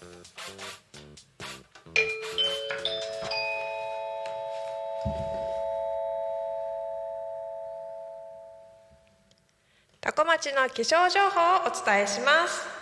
[10.01, 12.80] タコ町の気象情報をお伝えします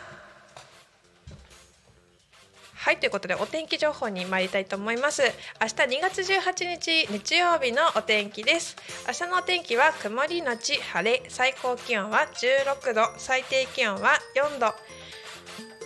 [2.90, 5.22] はいということでお天気情報に参りたいと思います。
[5.62, 8.76] 明日2月18日日曜日のお天気です。
[9.06, 14.74] 明日のお天気は曇りのち晴れ最高気温は16度最低気温は4度。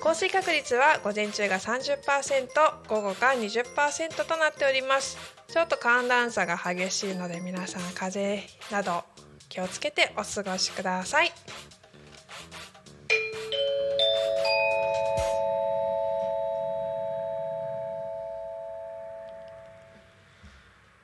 [0.01, 2.47] 降水確率は午前中が30%
[2.87, 5.17] 午後が20%となっております。
[5.49, 9.03] ちょっと寒暖差が激しいので皆さん風邪など
[9.49, 11.33] 気をつけてお過ごしください。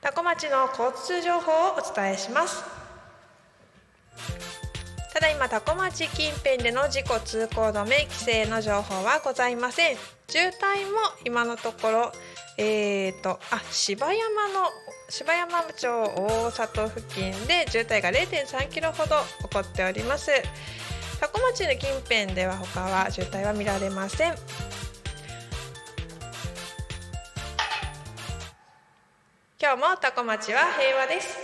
[0.02, 2.64] 多古町の交通情報をお伝えします。
[5.14, 9.98] ただいま多古町近辺での事故通行止め規制の情報はございません。
[10.28, 12.12] 渋滞も今のところ
[12.62, 14.66] えー、とあ芝山の
[15.10, 19.16] 芝山町大里付近で渋滞が0.3キロほど
[19.48, 20.30] 起こっております。
[21.22, 24.36] 多古町の近辺では他は渋滞は見られません。
[29.62, 31.38] 今日も多古町は平和です。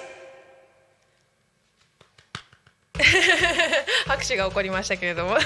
[4.08, 5.38] 拍手が起こりましたけれども。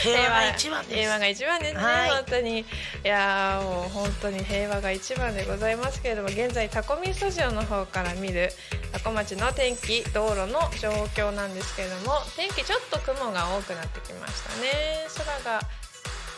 [0.00, 0.94] 平和が一番です。
[1.02, 2.10] 平和が一番ですね、はい。
[2.10, 2.60] 本当に。
[2.60, 2.64] い
[3.02, 8.52] やーもう本当に平和が一番でございますけれども現在タコミンスタジオの方から見る
[8.92, 15.08] タコ町の天気道路の状況なんですけれども天気ちょっと雲が多くなってきましたね。
[15.16, 15.60] 空が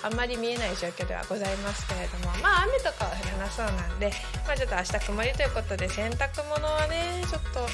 [0.07, 4.13] あんまり見えない状況ではございますけれどもまあ雨とかは降らなそうなんで
[4.47, 7.67] まあちょっと明日曇りということで洗濯物はねちょっと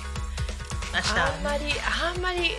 [0.94, 2.56] 明日あんまりあんまり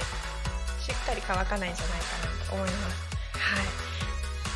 [0.80, 3.04] しっかり乾かないんじゃないかなと思います。
[3.40, 3.84] はい。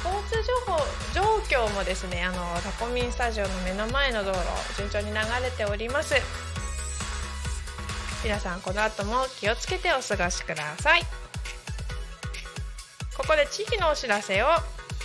[0.03, 0.77] 交通情報
[1.13, 4.38] 状況もですね、あのタコミンスタジオの目の前の道路
[4.77, 6.15] 順調に流れております。
[8.23, 11.03] 皆さんこの後も気をつけてお過ごしください。
[13.15, 14.47] ここで地域のお知らせを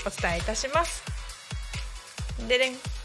[0.07, 1.03] お伝えいたします。
[2.49, 3.03] でれん。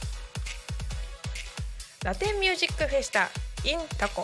[2.08, 3.28] ラテンミュージックフェスタ
[3.66, 4.24] in タコ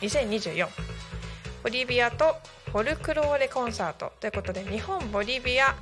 [0.00, 0.66] 2024
[1.62, 2.36] ボリビアと
[2.72, 5.74] フォルクローレコンサートということで日本ボリビア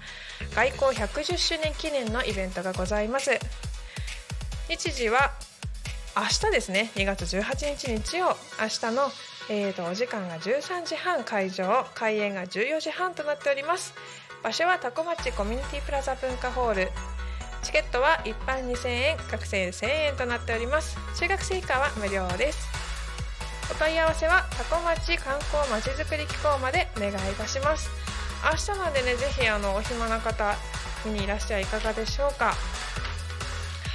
[0.54, 3.30] 外交110周年記念のイベントがございます
[4.68, 5.30] 日時は
[6.16, 9.02] 明日ですね2月18日日曜明日の、
[9.48, 13.94] えー、とお時間が13時半会場開演が14時半となっております
[14.42, 16.90] 場所は多古町コミュニティプラザ文化ホール。
[17.62, 20.96] チケットは一般2000円学生1000円となっております。
[21.18, 22.68] 中学生以下は無料です。
[23.72, 27.90] お問い合わせは多古町観光まちづくり機構までお願いいたします。
[28.44, 30.54] 明日なんでねぜひあのお暇な方
[31.04, 32.54] 見にいらっしゃいかがでしょうか。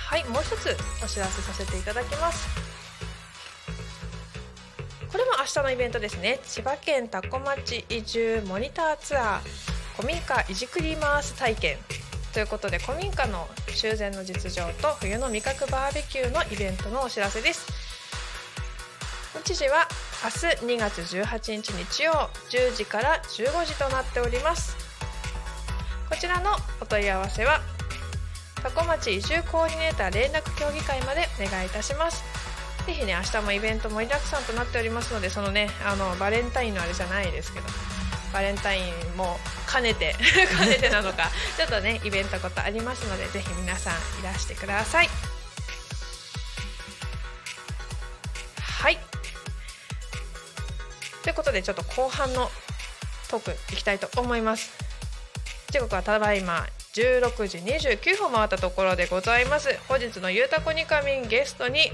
[0.09, 2.49] はいもう一つお知らせさせていただきます。
[5.09, 6.41] これも明日のイベントですね。
[6.43, 9.80] 千葉県多古町移住モニターツアー。
[9.97, 11.77] 古民家いじくり回す体験
[12.33, 17.67] ということで古民家の修繕の実情と冬の味覚バーベキューのイベントのお知らせです。
[19.43, 19.87] 日時は
[20.23, 22.11] 明日2月18日日曜
[22.49, 24.77] 10時から15時となっております。
[26.09, 27.61] こちらのお問い合わせは
[28.63, 32.23] 多古町移住コーディネーター連絡協議会までお願いいたします。
[32.85, 37.90] ぜひね明日もイベント盛りだくさんとなっておりますのでそのねあのバレンタインのあれじゃないですけど。
[38.33, 39.37] バレンタインも
[39.71, 40.15] 兼ねて
[40.57, 45.09] 兼ねてなのか ちょっとねイベントことありますのでぜひ皆さんいらしてください。
[48.59, 48.97] はい。
[51.23, 52.51] ということでちょっと後半の
[53.29, 54.71] トークいきたいと思います。
[55.69, 59.77] 時刻はただいま16時29分回ったところでございます。
[59.87, 61.91] 本日のゆうたこにかみんゲストに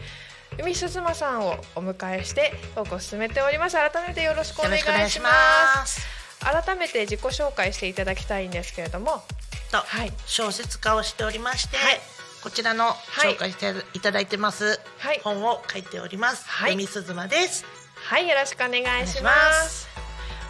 [0.58, 3.76] 海すずまさんをお迎えしてトークを進めております。
[3.76, 5.20] 改めてよろしくお願いします。
[5.20, 6.27] ます。
[6.40, 9.24] 改めて自己紹介していただきたいんですけれども。
[9.72, 10.12] と、はい。
[10.26, 12.00] 小説家をしておりまして、はい。
[12.44, 12.92] こちらのい。
[13.22, 15.20] 紹介していただいてます、はい。
[15.24, 16.48] 本を書いております。
[16.48, 16.74] はい。
[16.74, 17.66] 海すずまです。
[17.96, 18.28] はい。
[18.28, 19.32] よろしくお願いしま
[19.64, 19.88] す。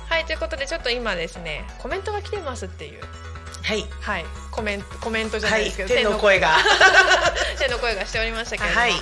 [0.10, 0.26] はい。
[0.26, 3.02] ということでちょっと今ですねコメントが来てますっていう。
[3.64, 3.86] はい。
[4.02, 4.26] はい。
[4.52, 6.04] コメントコメントじゃないですけど、はい。
[6.04, 6.58] 天の声が。
[7.58, 8.94] 天 の声がしておりましたけれども、はい。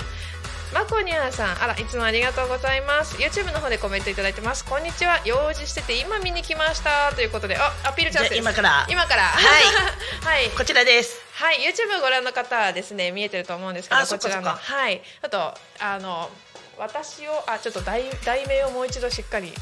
[0.76, 3.16] マコニャンさんあらいつもありがとうございます。
[3.16, 4.66] YouTube の方でコメントいただいてます。
[4.66, 5.22] こんにちは。
[5.24, 7.16] 用事してて今見に来ました。
[7.16, 8.42] ということであアピールチャンスです。
[8.42, 8.86] 今から。
[8.90, 9.22] 今から。
[9.24, 9.64] はい。
[10.28, 10.50] はい。
[10.50, 11.22] こちらです。
[11.36, 14.52] はい、YouTube ご覧の方はですね見えてると思うんですけどこちらの。
[14.52, 15.02] はい。
[15.22, 16.30] あとあの
[16.78, 19.54] 私をあちょっと題題名をもう一度しっかり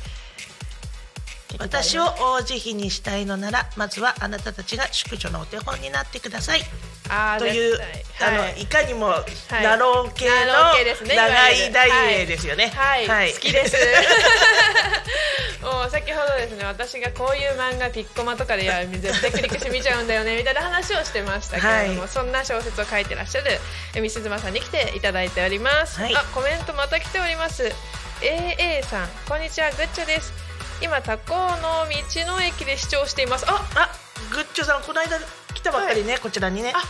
[1.60, 6.62] 私を王子妃にしたいのならまずはあなたたちが宿女のお手本になってください
[7.40, 9.14] という、絶あのいいかにもい
[9.64, 10.34] ナロー系の
[11.16, 12.68] 長いいわ題ゆる名ですよね。
[12.76, 13.78] はい、好きです。
[15.62, 23.60] もう先ほどですね、私がこういう漫画ピッコマとかでいや絶対クリックして見ちゃうんだよねみたいな話をしてましたけれども、はいそんな小説を書いてらっしゃる
[23.96, 26.02] えみすずまさんに来ていただいております。
[26.02, 27.72] はいあ、コメントまた来ております。
[28.22, 30.43] AA さん、こんにちは、グッチョです。
[30.84, 33.46] 今タコの道の駅で視聴しています。
[33.48, 33.90] あ、あ、
[34.34, 35.18] グッチョさんこの間
[35.54, 36.74] 来たばっかりね、こちらにね。
[36.76, 36.84] あ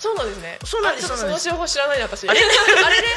[0.00, 0.58] そうなんですね。
[0.64, 2.26] そうなんですその情報知らないな私。
[2.26, 2.40] あれ？
[2.40, 3.08] あれね？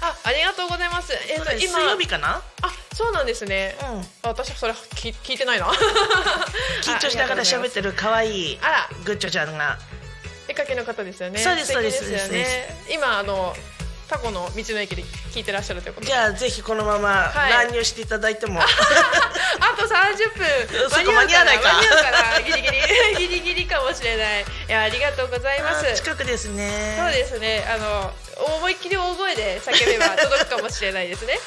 [0.00, 1.12] あ、ありがとうございます。
[1.12, 2.40] えっ、と水今曜日かな？
[2.62, 3.76] あ、そうなんですね。
[3.80, 4.00] うん。
[4.22, 5.66] あ私それ聞聞いてないな。
[6.82, 9.76] 緊張しながら喋ってる可愛いあらグッチョちゃんが。
[10.46, 11.42] 絵描きの方ですよね。
[11.42, 12.78] そうですそうですよね。
[12.90, 13.56] 今あの
[14.08, 16.12] タコの道の駅で聞いてらっしゃるということで。
[16.12, 18.60] じゃあぜひこのままはい乱入していただいても。
[18.64, 18.64] あ
[19.76, 21.70] と30分間に合わないか
[22.44, 22.78] ギリギリ
[23.28, 24.42] ギリギリかもしれない。
[24.42, 25.86] いやありがとうございます。
[25.86, 26.96] あ近くですね。
[26.98, 27.66] そうですね。
[27.70, 28.12] あの
[28.56, 31.38] 思いっきり大声で叫べば届くかもしれないですね。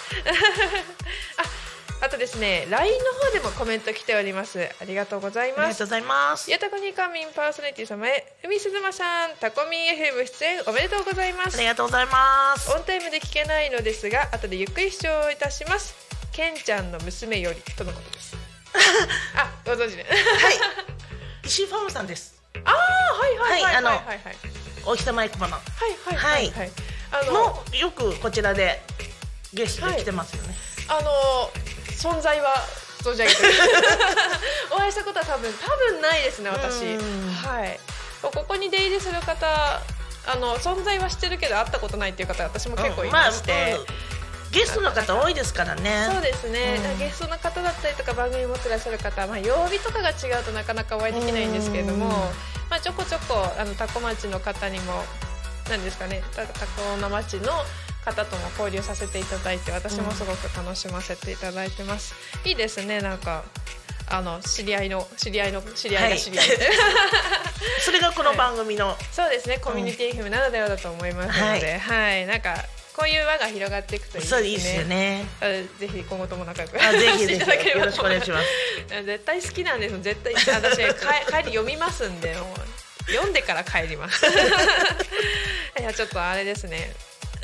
[1.38, 1.44] あ、
[2.04, 4.60] あとですね、LINE の方でもコメント来ております。
[4.82, 5.88] ありがとうございますありがとう。
[5.88, 6.50] ございます。
[6.52, 11.68] ゆたこにかみんパーソナリティ様へ、海すずまさん、タコミン FM 出演おめでとうございますあり。
[11.68, 12.72] がとうございます。
[12.72, 15.94] オンタイムで聞けないのですが、後でゆっくり視聴いたします。
[16.34, 18.36] ケンちゃんの娘よりとのことです。
[19.38, 20.04] あ、ご存知で。
[20.04, 20.14] はい。
[21.46, 22.34] 石井ファームさんです。
[22.66, 24.20] ああ、はいはいはいはいはいあのはいはい
[24.86, 25.56] 大北マイクマの。
[25.56, 25.62] は
[26.12, 26.72] いはいはいはい。
[27.12, 28.82] あのよくこちらで
[29.54, 30.56] ゲストで来てますよね。
[30.88, 31.52] あの
[32.02, 32.56] 存在は
[33.04, 33.54] 存じ上げてる。
[34.74, 37.32] お会いしたことは多分多分ないですね私うん。
[37.32, 37.80] はい。
[38.22, 39.82] ここに出入りする方
[40.28, 43.86] あの存在は知ってるけど会ったことないっていう方私も結構いまして、うん
[44.52, 46.10] ゲストの方多いですからね。
[46.12, 47.00] そうですね、うん。
[47.00, 52.12] ゲストの方だったりとか番組持ってらっしゃる方、まあ、曜日とかが違うとなかなかお会いできないんですけれども、うん。
[52.70, 55.06] まあ、ちょこちょこあのタコ町の方にも
[55.70, 57.54] なんですかねタタコの町の
[58.06, 62.14] 方とも交流させていただいて私もすごく楽しませていただいてます、
[62.46, 62.52] い。
[62.52, 63.44] いですねなんか
[64.10, 66.50] あの知り合いの知り合いの知り合いが知り合い。
[66.50, 66.70] で、
[67.80, 74.38] それがこの番組の、そうですねコミュニティ FM ならではだと思いますので、はい、なんかこういう輪が広がっていくといいですね。
[74.38, 75.26] そういいですよね。
[75.40, 75.46] あ
[75.80, 77.72] ぜひ今後とも仲良くあぜひぜしていただければ。
[77.72, 78.48] ひよろしくお願いします。
[79.06, 82.36] 絶対好きなんです絶対私 帰帰り読みますんで
[83.08, 84.26] 読んでから帰ります。
[85.80, 86.94] いやちょっとあれですね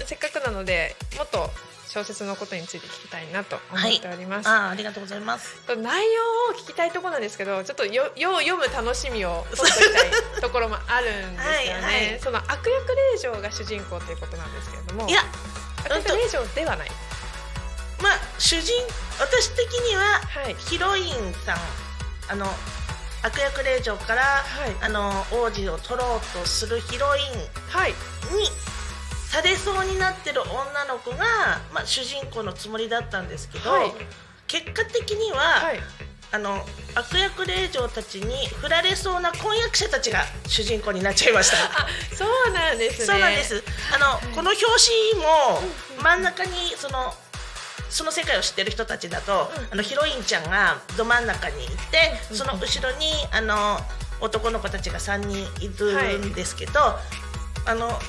[0.05, 1.49] せっかくなのでもっと
[1.87, 5.55] 小説のことについて聞きたいなと思っております、あありがとうございます。
[5.67, 6.21] 内容
[6.53, 11.83] を聞きたいところなんですけどちょっとよよ読む楽しみを取っておきたいところもあるんですよね。
[11.83, 12.19] はいはい。
[12.19, 15.21] その悪役令嬢が主人公ということなんですけれどもいや、
[15.85, 16.89] 悪役令嬢ではない。
[18.03, 18.73] まあ主人
[19.17, 20.01] 私的には
[20.43, 20.55] はい。
[20.55, 21.57] ヒロインさん
[22.29, 22.45] あの
[23.23, 24.75] 悪役令嬢から、はい。
[24.81, 27.19] あの王子を取ろうとするヒロイ
[27.69, 27.91] はい。
[27.91, 27.93] ン
[28.35, 28.49] に
[29.29, 31.17] されそうになってる女の子が、
[31.73, 33.91] まあ、主人公のつもりだったんですけど、はい。
[34.47, 35.79] 結果的には、はい。
[36.29, 36.59] あの
[36.93, 41.57] 悪役令嬢たちに振られそうな婚約者たちが主人公になっちゃいました。
[41.57, 43.05] あ そうなんですね。
[43.05, 43.63] そうなんです。
[43.93, 44.65] あの、この表
[45.13, 45.61] 紙も
[46.01, 47.15] 真ん中にその
[47.89, 53.79] その世界を知ってる人たちだと、あのヒロインちゃんがど真ん中にいて、その後ろにあの
[54.19, 56.99] 男の子たちが3人いるんですけど、
[57.65, 57.99] あの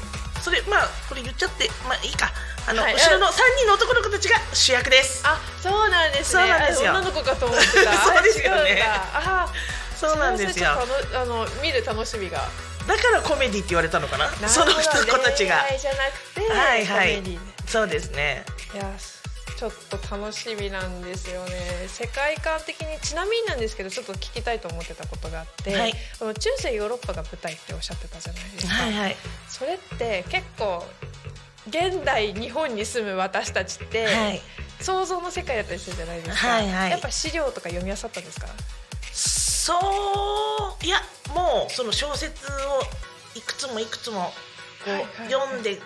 [0.48, 2.32] それまあこれ言っちゃってまあいいか。
[2.66, 5.22] あの、はい後ろの3人の男の子たちが主役です。
[5.26, 6.42] あ、そうなんですね。
[6.42, 7.92] そうなんですよあ女の子かと思ってた。
[8.00, 9.52] そうですよねあ
[9.94, 10.70] そうなんですよ
[11.14, 12.48] あの見る楽しみが。
[12.86, 14.48] だからコメディって言われたのかな？
[14.48, 15.56] そどの人子たちが。
[15.68, 18.44] 恋愛じゃなくて、はいはいそうですね。
[18.74, 18.84] いや。
[19.58, 21.50] ちょっと楽しみなんですよね。
[21.88, 25.94] 世界観的にちなみになんですけどちょっと聞きたいと思ってたことがあって、はい。
[26.20, 29.16] 中世ヨーロッパが舞台っておっしゃってたじゃないですか、はいはい。
[29.48, 30.86] それって結構
[31.66, 34.40] 現代日本に住む私たちって、はい。
[34.80, 36.90] 想像の世界だったりするじゃないですか、はいはい。
[36.92, 38.46] やっぱ資料とか読み漁ったんですか？
[39.12, 39.74] そ
[40.80, 40.98] ういや
[41.34, 42.82] もうその小説を
[43.34, 44.30] いくつもいくつも
[44.84, 45.32] こう、はいはいはい。
[45.32, 45.80] 読んで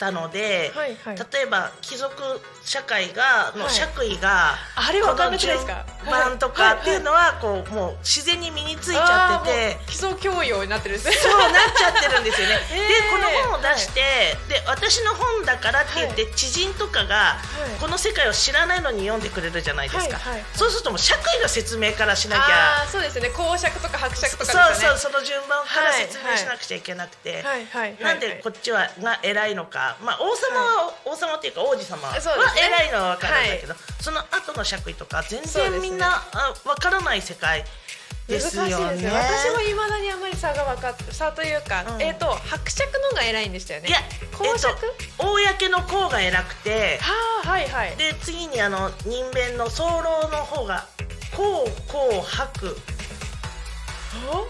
[0.00, 1.16] たので、はいはい。
[1.16, 3.72] 例えば貴族社会がのはい。
[3.74, 5.84] 爵位が、あれわかんなくないですか？
[6.00, 9.78] この順番とかっていうのはこうもう自然に身についちゃってて。
[9.86, 11.30] 基礎教養になってるんですね。
[11.30, 12.54] そうなっちゃってるんですよね。
[12.72, 12.88] へー。
[12.88, 17.36] でこの本を出して、で私の本だからって言って、知人とかが、
[17.76, 17.80] い。
[17.80, 22.82] この世界を知らないのに読んでくれるじゃないですか、はいはいそうするともう社会の説明からしなきあゃ。
[22.84, 23.30] あそうですよね。
[23.30, 24.98] 公爵とか伯爵とそうかですよね。
[24.98, 27.96] そうその順番からはい説明しなくちゃいけなくて、はいはいはい。
[28.00, 37.64] なんでこっちはが偉いのか、まあ、王様は、王様っていうか王子様は偉いのは分かるんだけど、その後の爵位とか全然みんな、あ分からない世界
[38.30, 38.70] ですよね。
[38.70, 39.20] 難しいですよ。
[39.20, 42.02] 私もいまだにあまり差が分かって差というか、うん。
[42.02, 43.88] えっ、と伯爵のが偉いんでしたよね。
[43.88, 43.98] いや、
[44.36, 47.12] 公爵、えっと、公の公が偉くては
[47.44, 47.96] あはいはい。
[47.96, 50.86] で次にあの人弁の早漏の方が
[51.36, 52.76] 公公伯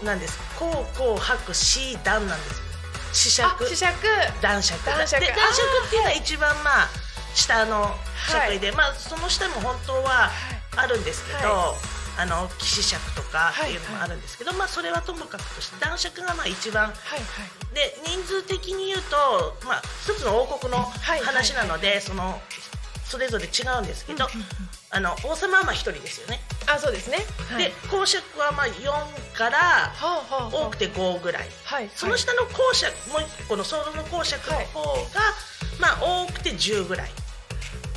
[0.03, 0.39] なんです。
[0.57, 2.70] 公公伯子段なんです
[3.13, 3.47] 子爵。
[3.47, 3.93] あ子爵。
[4.41, 4.85] 男爵。
[4.85, 5.19] 男爵。
[5.19, 6.89] で男爵っていうのは一番まあ
[7.33, 7.95] 下の
[8.29, 10.29] 爵位で、まあその下も本当は
[10.75, 11.75] あるんですけど、は
[12.17, 17.75] あの騎士爵とかっていうのもあるんですけど、まあそれはともかくとして男爵がまあ一番はいはい。
[17.75, 21.19] で人数的に言うと、まあ、一つの王国のはい。
[21.21, 22.41] 話なので、その
[23.11, 24.25] それぞれ違うんですけど、
[24.89, 27.17] あの王様はまあ一人ですよね、あそうですね。
[27.51, 27.65] はい。
[27.65, 29.91] で公爵はまあ4から
[30.49, 34.81] 多くて5ぐらい、はいその下の公爵もう一個のソロの公爵の方
[35.13, 35.19] が、
[35.77, 37.11] まあ多くて10ぐらい。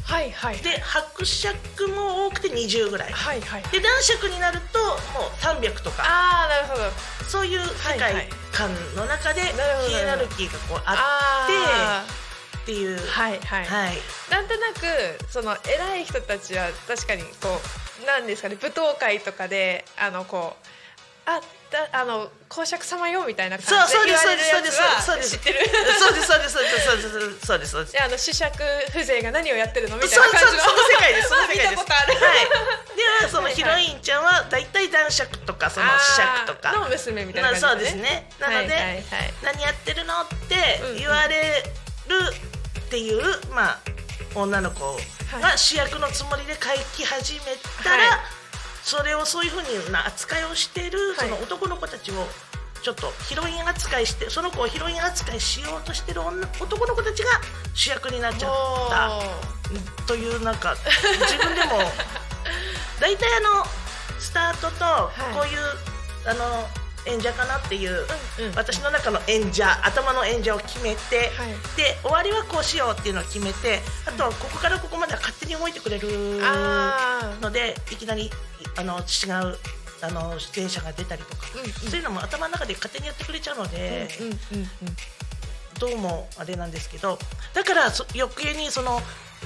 [0.02, 0.56] はいはい。
[0.58, 3.12] で伯爵も多くて20ぐらい。
[3.12, 6.02] はいはいで男爵になるともう300とか。
[6.02, 6.90] ああなるほど。
[7.28, 9.42] そういう世界観の中で
[9.86, 12.23] ヒエラルキーがこうああって
[12.64, 12.96] っていう。
[12.96, 13.96] ーはいはい、はい。
[14.30, 17.60] なんとなくその偉い人たちは確かにこ
[18.02, 20.66] うなんですかね舞踏会とかであのこう
[21.26, 21.40] あ
[21.70, 25.58] だあの公爵様よみたいなそう感じそうで言われるやつはそうです知ってる。
[25.98, 28.58] そうですそうですそうですそうですそうですそうですであの子爵
[28.92, 39.02] 風情が何をやってるのみたいそうそうな感じのその世界ですその世界です見たことある、はいではそのヒロインちゃんは大体男爵とかその子爵とかの娘みたいな感じまあそうですねなので、
[39.42, 41.64] 何やってるのって言われ
[42.08, 42.53] る
[42.94, 43.20] っていう、
[43.52, 43.78] まあ
[44.36, 44.78] 女の子
[45.40, 47.40] が主役のつもりで書き始め
[47.82, 48.18] たら、はい。
[48.84, 51.28] それをそういうふうな扱いをしてる、はい。
[51.28, 52.14] その男の子たちを
[52.82, 57.30] ちょっとヒロイン扱いしてその子をヒロイン扱いしようとしてる女男の子たちが
[57.74, 58.52] 主役になっちゃっ
[58.88, 60.04] た。
[60.06, 61.90] というなんか自分でも
[63.00, 63.66] 大体あの
[64.20, 65.34] スタートとい。
[65.34, 66.68] こういう、あの
[67.06, 68.06] 演者かなっていう、
[68.38, 68.54] うんうん。
[68.54, 71.48] 私の中の演者頭の演者を決めて、はい。
[71.76, 78.30] で終わりはこうしようっていうのを決めてあとはここからここまでは勝手に動いてくれるあのでいきなり
[78.76, 79.58] あの違う
[80.02, 81.70] あの出演者が出たりとか、うんうん。
[81.70, 84.08] そういうのも頭の中で勝手にやってくれちゃうので。
[84.20, 84.38] うんうんうん
[85.80, 87.18] どうもあれなんですけど
[87.52, 89.00] だからそ余計にその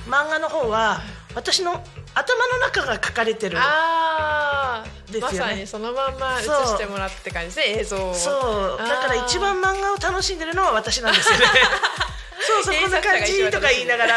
[0.06, 1.00] 漫画の方は
[1.34, 1.72] 私の
[2.14, 5.12] 頭の中が書かれてるあー。
[5.12, 5.38] ですよね。
[5.38, 8.14] まさにそのまんま映してもらって感じですね映像を。
[8.14, 8.78] そう。
[8.78, 11.44] だから一番漫画を楽しんでるのは私なんですよね。
[12.40, 14.16] そうそうこんな感じとか言いながら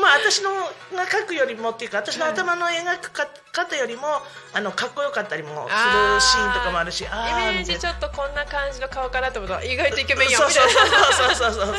[0.00, 0.50] まあ私の
[0.96, 4.02] が書くよりもっていうか私の頭の描くか方よりも
[4.52, 9.52] あのかっこよかったりもするシーンとかもあるしあイメージちょょっとこんな感じの顔かなってこと？
[9.52, 11.76] は意外とイケメンやんそうそうみたいなそうそうそうそう。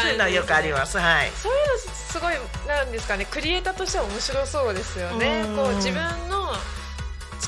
[0.00, 0.98] そういうのはよくあります。
[0.98, 1.30] はい。
[1.32, 2.34] そういうのすごい
[2.66, 3.26] なんですかね。
[3.30, 5.42] クリエイターとしては面白そうですよね。
[5.46, 5.56] うん。
[5.56, 6.37] こう自分の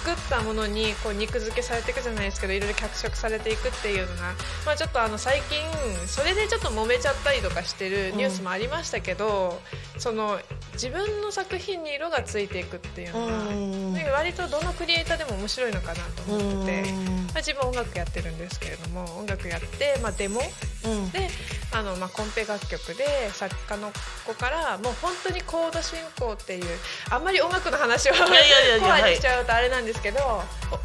[0.00, 4.34] 作ったものにこう肉付けされていくじゃないですけどいろいろ脚色されていくっていうのが、
[4.64, 5.58] まあ、ちょっとあの最近
[6.06, 9.60] それでちょっと揉めちゃったりとかしてるニュースもありましたけど、
[9.98, 10.38] その
[10.72, 13.94] 自分の作品に色がついていくっていうのが、うん。
[14.12, 16.90] 割とどのクリエイターでも面白いのかなと思ってて。
[16.90, 17.20] うん。
[17.30, 20.40] まあ、自分音楽やってるんですけれども音楽やって、まあ、デモ
[20.84, 21.10] うん。
[21.10, 21.28] で
[21.72, 23.92] あの、まあ、コンペ楽曲で作家の
[24.26, 26.64] 子からもう本当にコード進行っていう
[27.10, 30.20] あんまり音楽の話をいやいにしちゃうとあれなんですけど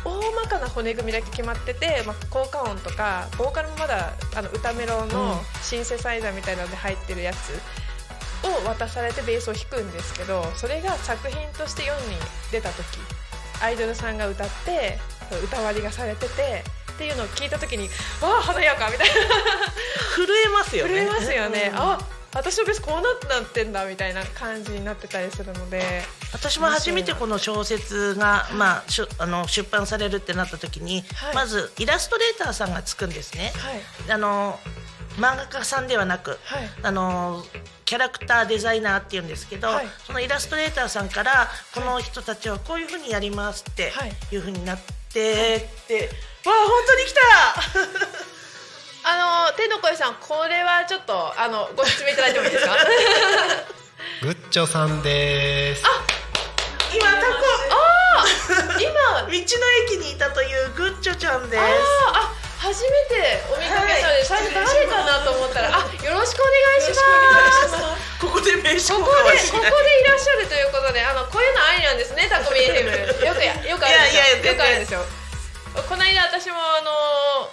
[0.04, 7.60] 大まかな骨組みだけ決まってて、まあ、効果音とかボーカルもまだあの歌メロのシンセサイザーみたいなので入ってるやつ。
[8.44, 12.02] を渡されてベースを弾くんですけどそれが作品として世に
[12.52, 13.00] 出た時
[13.60, 15.00] アイドルさんが歌って
[15.44, 17.90] 歌割りがされててっていうのを聞いた時に
[18.22, 19.14] わあ華やかみたいな。
[20.16, 20.94] 震えますよね。
[20.94, 21.78] 震えますよね、うん。
[21.78, 22.00] あ
[22.36, 26.04] 私のベースこうなってんだみたいな感じになってたりするので。
[26.34, 31.36] 私も初めてこの小説が、まあ、しゅあの出版されるってなった時に、はい。
[31.36, 33.54] まずイラストレーターさんがつくんですね。
[33.56, 34.12] はい。
[34.12, 34.60] あの
[35.16, 36.70] 漫画家さんではなく、はい。
[36.84, 37.42] あの
[37.86, 39.88] キャラクターデザイナーっていうんですけど、はい。
[40.06, 44.92] そのイラストレーターさんからこの人たちはこういうふうにやりますってはいいうふうになって
[45.84, 46.10] って、
[46.46, 47.22] わあ本当に来た
[49.08, 52.76] あの天の声さんこれはちょっとあのご説明いただいてもいいですか？
[54.24, 55.84] グッチョさんです。
[56.94, 57.46] 今タコ。
[58.82, 59.46] 今道の駅
[60.02, 61.62] にいたというグッチョちゃんです。
[61.62, 65.90] あ初めてお見かけしたので、最初誰かなと思ったら ある
[68.20, 75.06] ここかもでここしれないでいらっしゃるということであのこういうのありなんですねタコミ FM よくやよくあるんですよよくあるんですよ
[75.88, 77.52] この間私もあの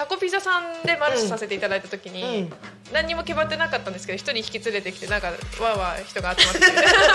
[0.00, 2.52] タコピザさんでマルシェさせていただいた時に、うん。
[2.90, 6.60] 何にも決まってなかったんですけど一人引き連れてきてなんかわーわー人が集まって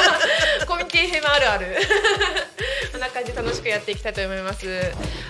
[0.67, 1.77] コミュニティ FM あるある。
[2.93, 4.67] こんな感じで楽しくやっていきたいと思います。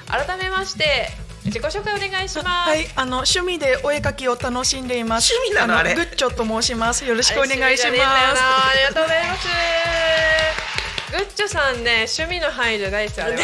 [0.09, 1.09] 改めまして
[1.45, 5.31] 自己紹介お願いします、はい、あの趣味でお絵描きを楽しんでいます。
[5.33, 5.95] 趣味なのあれ？
[5.95, 7.05] グッチョと申します。
[7.05, 8.01] よろしくお願いします。
[8.03, 9.47] ありがとうございます。
[11.11, 13.37] グッチョさんね趣味の範囲じゃないですよあり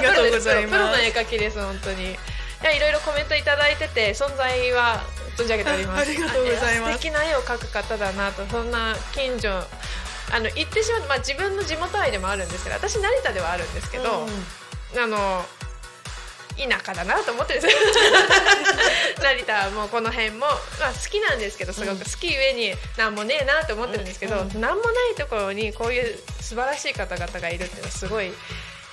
[0.00, 0.72] がとうございます。
[0.72, 2.16] プロの絵描きです本当に
[2.62, 5.00] いやいろいろコメントいただいてて存在は
[5.36, 5.98] 存じ上げております。
[5.98, 6.92] あありがとうございます。
[6.92, 9.48] 素敵な絵を描く方だなとそんな近所
[10.32, 14.26] あの言ってしまうと、まあ、自分の地元愛でもあるんですけど私成田ではあるんですけど、
[14.96, 15.44] あの
[16.56, 17.74] 田舎だなと思ってるんです。
[17.74, 17.80] よ
[19.22, 21.98] 成田はもうこの辺も、まあ、好きなんですけどすごく。
[21.98, 28.32] 好きゆえに何もねえなと思ってるんですけど、何もないところにこういう素晴らしい方々がいるっていうのはすごい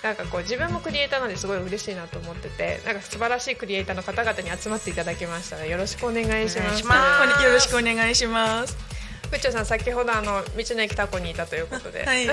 [0.04, 6.84] なんかこう自分もクリエイターなんですごい嬉しいなと思っててなんか素晴らしいクリエイターの方々に集まっていただきましたのでよろしくお願いします。
[7.44, 8.78] よろしくお願いします。
[9.30, 12.30] プッチョさん先ほどあの道の駅タコにいたということで、はい、ち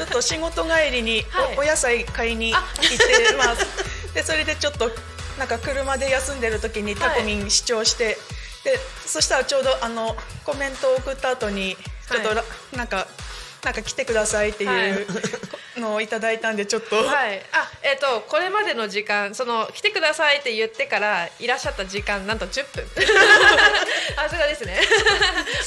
[0.00, 4.14] ょっと仕事帰りにはいお,、野菜買いに行ってます。
[4.14, 4.90] で、それでちょっと
[5.38, 8.16] なんか車で休んでる時にタコミン視聴して、
[8.64, 10.14] で、そしたらちょうどあの
[10.44, 11.76] コメントを送った後に
[12.08, 12.44] ちょっとら、
[12.76, 13.08] なんか
[13.64, 15.06] なんか来てくださいっていう
[15.80, 16.96] のをいただいたんでちょっと。
[16.96, 17.02] は
[17.32, 22.84] い、あ、えっ、と、これまでの時間、その来てくださいって言ってから、いらっしゃった時間、なんと10分。
[24.16, 24.80] あ、それですね。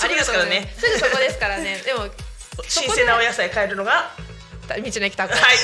[0.04, 2.10] ありがとうございますすぐそこですからね、でも、
[2.68, 4.12] 新鮮なお野菜買えるのが
[4.68, 5.34] 道の駅タコ。
[5.34, 5.56] はい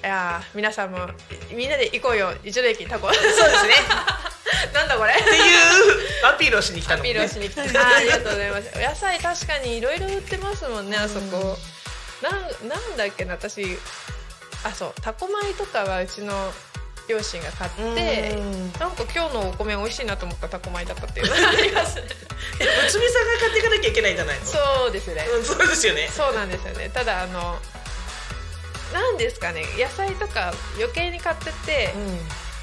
[0.00, 1.08] いやー、皆さんも、
[1.50, 3.12] みんなで行こうよ、道の駅タコ。
[3.12, 3.74] そうですね
[4.74, 5.12] なんだこれ。
[5.14, 8.70] っていうアピールをしに来たのビールをしに来て、 あーありがとうございます。
[8.74, 11.58] お野菜確かにいろいろ売ってますもんね、あそこ。
[12.22, 13.78] なん、なんだっけな、私。
[14.64, 16.52] あ、そう、タコ米とかはうちの
[17.08, 18.30] 両親が買って。
[18.36, 22.02] うんなんか今日のお米美味しいなと思ったタコ米だったっていうのが ありますね。
[22.60, 25.26] え娘さんが買っていかなきゃいけないんじゃないのそうですね。
[25.30, 26.90] うんそうですよねそうなんですよね。
[26.90, 27.58] ただあの。
[28.92, 31.92] なんですかね、野菜とか余計に買ってって、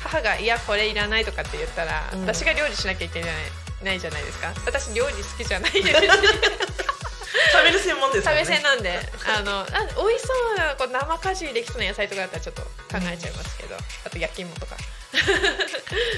[0.06, 3.30] 母がいやこれいらないとかって言ったら、うん私が料理しなきゃいけない
[3.84, 4.54] ないじゃないですか。
[4.66, 5.86] 私料理好きじゃないです。
[7.52, 13.76] 食べる専門ですね食べ線なんで、あの、あ美味しそうなこう生果汁できそうな野菜とかだったらちょっと考えちゃいますけど、
[14.06, 14.76] あと焼き芋とか。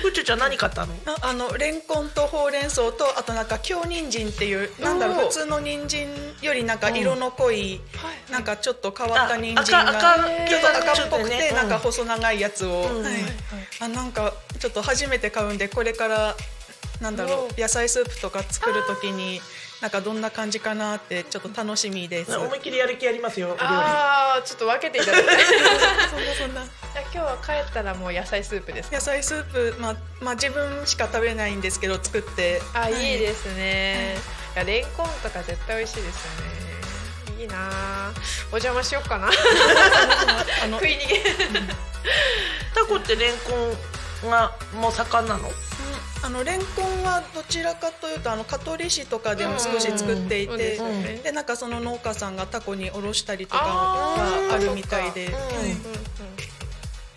[0.02, 0.93] ふっちょちゃん何買ったの？
[1.06, 6.08] ああのレンコンとほうれん草とあとなんか京人参っていうなんだろう普通の人参
[6.41, 7.82] よりなんか色の濃い、
[8.32, 13.04] なんかちょっと変わった人あ参が赤赤ちょっと赤っぽくてねなんか細長いやつを、うん。
[13.04, 13.14] はい。
[13.80, 16.36] あなんかちょっと初めて買うんでこれから
[17.02, 19.39] なんだろう野菜スープとか作る時に
[19.82, 22.36] なんかどんな感じかなってちょっと楽しみです。
[22.36, 25.30] 思いっきりやる気ありますよああ、ちょっと分けていただいて。
[26.09, 28.95] そんなそんなじゃあ今日は帰ったらもう野菜スープですか？
[28.97, 34.15] 野菜スープまあまあ自分しか食べないんですけど作ってあ、はいいですね。
[34.55, 37.41] いやレンコンとか絶対美味しいですよね。
[37.41, 38.11] いいなあ。
[38.51, 39.30] お邪魔しようかな。
[40.63, 41.23] あの食い逃げ。
[42.73, 43.53] タコってレンコ
[44.28, 45.51] ンがもう盛んなの？
[46.24, 50.80] あのレンコンはどちらかというとあの香取市とかでも少し作っていて
[51.24, 55.30] でなんかその農家さんがタコに卸したりとかがあるみたいで、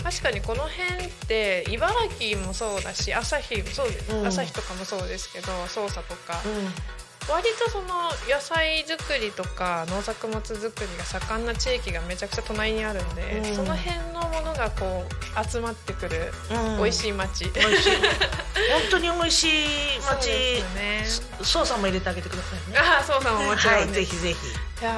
[0.03, 4.27] 確かにこの辺って茨城もそうだし旭もそうです、うん。
[4.27, 7.01] 旭とかもそうですけど匝瑳とか、うん
[7.31, 13.57] 割とその野菜作りとか農作物作りが盛んな地域がめちゃくちゃ隣にあるんで、うん。
[13.57, 16.83] その辺のものがこう集まってくるうん。
[16.83, 17.93] 美味しい町、美味しい。
[18.71, 21.07] 本当に美味しいそう町ですよね。
[21.43, 22.79] ソースも入れてあげてくださいね。
[22.79, 24.49] ああそうさんももちろん、ねはいぜひぜひ。
[24.83, 24.91] いや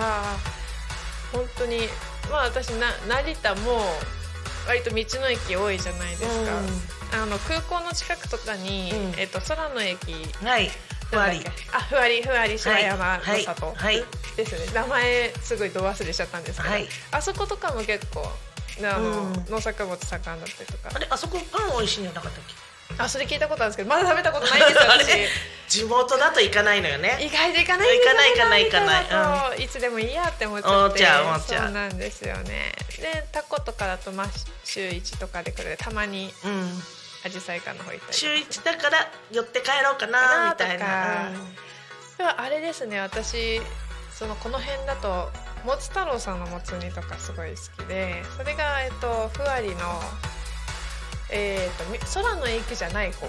[1.32, 1.88] ー本当に
[2.30, 3.96] まあ私な成田も
[4.66, 6.52] 割と道の駅多いじゃないですか、
[7.22, 9.18] あの空港の近くとかに、うん。
[9.18, 10.70] えっと空の駅はい
[11.12, 11.40] ふわり。
[11.72, 13.44] あふわりふわり芝山のはい。
[13.44, 14.04] 里、はい。
[14.36, 14.72] ですね。
[14.74, 16.88] 名前すごいど忘れしちゃったんですけど、はい。
[17.10, 18.26] あそことかも結構
[18.80, 19.44] あの、うん。
[19.48, 20.90] 農作物盛んだったりとか。
[20.94, 22.54] あれあそこパン美味しいんじゃなかったっけ？
[22.98, 25.16] あそれ聞いたことあるんですけどまだ食べたことないんですよ
[25.66, 27.16] 地元だと行かないのよね。
[27.20, 29.04] 意外と行かない行かない行かない行かない。
[29.04, 31.06] 成田だといつでもいいやって思っちゃって。
[31.56, 32.72] そうなんですよね。
[33.00, 34.26] でタコとかだとまあ
[34.64, 35.76] 週1とかで来る。
[35.78, 36.82] たまにうん
[37.24, 38.98] アジサイ館の方行ったり週一だから
[39.30, 41.30] 寄って帰ろうかなみたいな。
[42.18, 43.60] ではあれですね私
[44.12, 45.30] そのこの辺だと
[45.64, 49.76] もつ太郎さんのもつ煮とかすごい好きでそれがえっとふわりの
[51.32, 53.26] えっとみ空の駅じゃない方。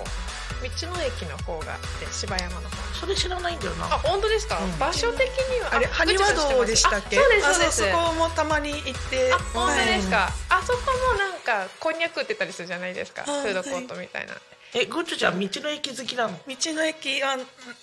[0.63, 2.77] 道の駅の方があって芝山の方。
[2.93, 3.85] それ知らないんだよな。
[3.85, 4.79] あ本当ですか、うん。
[4.79, 7.17] 場所的にはあれ埴輪道でしたっけ？
[7.19, 7.83] あそうですそうです。
[7.83, 13.41] あそこもたまに行ってあ本当ですか、はいあそこもなんかこんにゃく売ってたりするじゃないですか、はい。
[13.41, 14.33] フードコートみたいな、
[14.75, 16.33] えグッチョちゃん道の駅好きなの？
[16.33, 16.39] 道
[16.73, 17.37] の駅は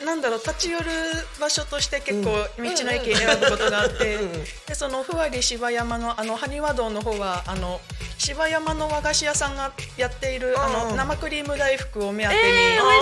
[0.04, 0.86] なんだろう立ち寄る
[1.40, 2.64] 場所として結構うん。
[2.64, 4.32] 道の駅選ぶことがあって、うん。
[4.66, 7.80] でそのふわり芝山のあの埴輪道の方はあの
[8.18, 10.90] 芝山の和菓子屋さんがやっているあうん。
[10.90, 12.98] の生クリーム大福を目当てに、えー美味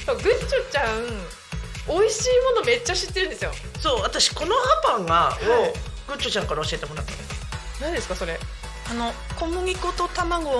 [0.00, 1.04] しそうグッチョちゃん
[1.86, 3.50] 美味しいものめっちゃ知ってるんですよ。
[3.80, 5.48] そう私このハパンがい。
[5.48, 5.72] を
[6.08, 7.18] グッチョちゃんから教えてもらったの。
[7.82, 8.38] 何ですかそれ？
[8.90, 10.50] あの小麦粉と卵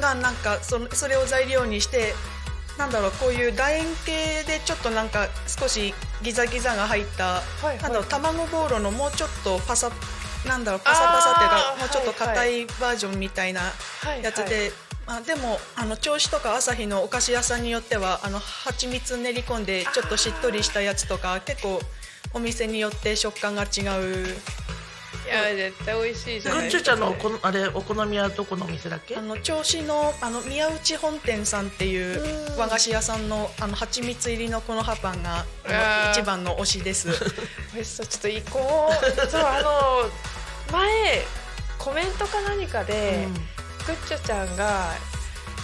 [0.00, 2.14] がなんかそのそれを材料にして
[2.78, 9.90] なんだろうこういう楕円形でちょっとなんか少しギザギザが入った、はいなんだろう卵ボーロのもうちょっとパサ
[10.46, 14.72] なんだろうパサパサっていうかもうちょっと硬いバージョンみたいなはいやつで、
[15.06, 21.80] まあ、でもあの銚子とか朝日のお菓子屋さんによってはあの蜂蜜練り込んでちょっとしっとりしたやつとか結構
[22.34, 24.26] お店によって食感が違う。
[24.26, 24.85] い
[25.28, 26.82] や絶対美味しいじゃないですか。
[26.84, 35.44] ちゃんのおこあれお好みはどこのお店だっけあの銚子のあの宮内本店さんっていう和菓子屋さんのあの蜂蜜入りのこの葉パンが
[36.12, 37.08] 一番の推しです。
[37.74, 38.06] 美味しそう。
[38.06, 39.30] ちょっと行こう。
[39.30, 40.10] そうあの
[40.72, 41.24] 前
[41.78, 43.28] コメントか何かで、
[43.86, 44.90] グッチョちゃんが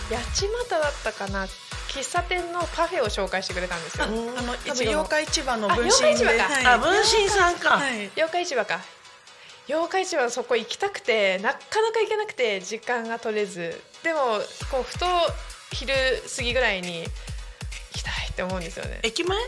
[0.08, 1.46] 八街だったかな
[1.88, 4.38] 喫茶店のパフェを紹介してくれたんですよ、うん。
[4.38, 6.30] あの多分妖怪市場のあ分身妖怪市場。
[6.30, 8.10] かではいあ分身さんか、はい。
[8.16, 8.80] 妖怪市場か
[9.68, 13.80] 妖怪市場そこ行きたくてなかなか行けなくて時間が取れず。
[14.02, 14.40] でも
[14.70, 15.06] こうふと
[15.72, 15.94] 昼
[16.36, 17.10] 過ぎぐらいに行
[17.92, 19.00] きたいって思うんですよね。
[19.02, 19.38] 駅前？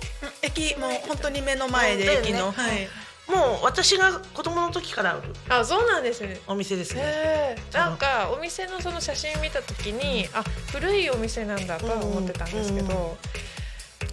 [0.42, 2.88] 駅もう本当に目の前で駅の、はい。
[3.26, 5.22] もう私が子供の時からある。
[5.48, 6.40] あそうなんですね。
[6.46, 7.00] お店ですね。
[7.02, 13.16] へえなんかお店のその写真見た時に、あ古いお店なんだとは思ってたんですけど、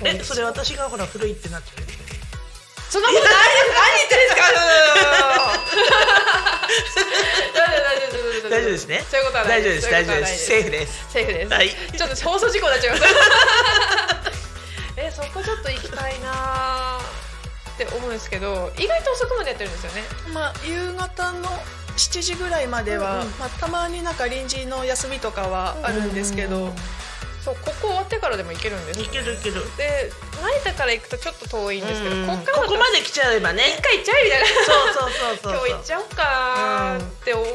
[0.03, 1.87] えそれ私がほら古いってなってる
[2.91, 4.51] そんなことないです何言ってるんですか
[7.55, 8.87] 大丈夫大丈夫大丈夫です。
[8.87, 9.91] ねそういうことはない大丈夫です。
[9.91, 11.05] 大丈夫ですセーフです。
[11.09, 11.69] セーフです、はい。
[11.69, 13.03] ちょっと放送事故になっちゃいます。
[14.99, 16.99] えそこちょっと行きたいなー
[17.71, 20.03] って思うんですけど意外と遅くまでやってるんですよね。
[20.33, 21.63] まあ夕方の
[21.95, 26.73] 7時ぐらいまでは、まあ、たまになんか臨時の休みとかはあるんですけど、
[27.43, 29.05] そうここ終わってからでも行けるんですよ。
[29.05, 29.55] いけるいける。
[29.75, 30.11] で
[30.63, 32.27] 成田から行くとちょっと遠いんですけどうん。
[32.27, 33.63] こっからここまで来ちゃえばね。
[33.77, 34.47] 一回行っちゃえみたいな。
[34.47, 34.57] そう
[34.93, 35.53] そうそうそう。
[35.53, 37.47] 今日行っちゃおうかなって思っ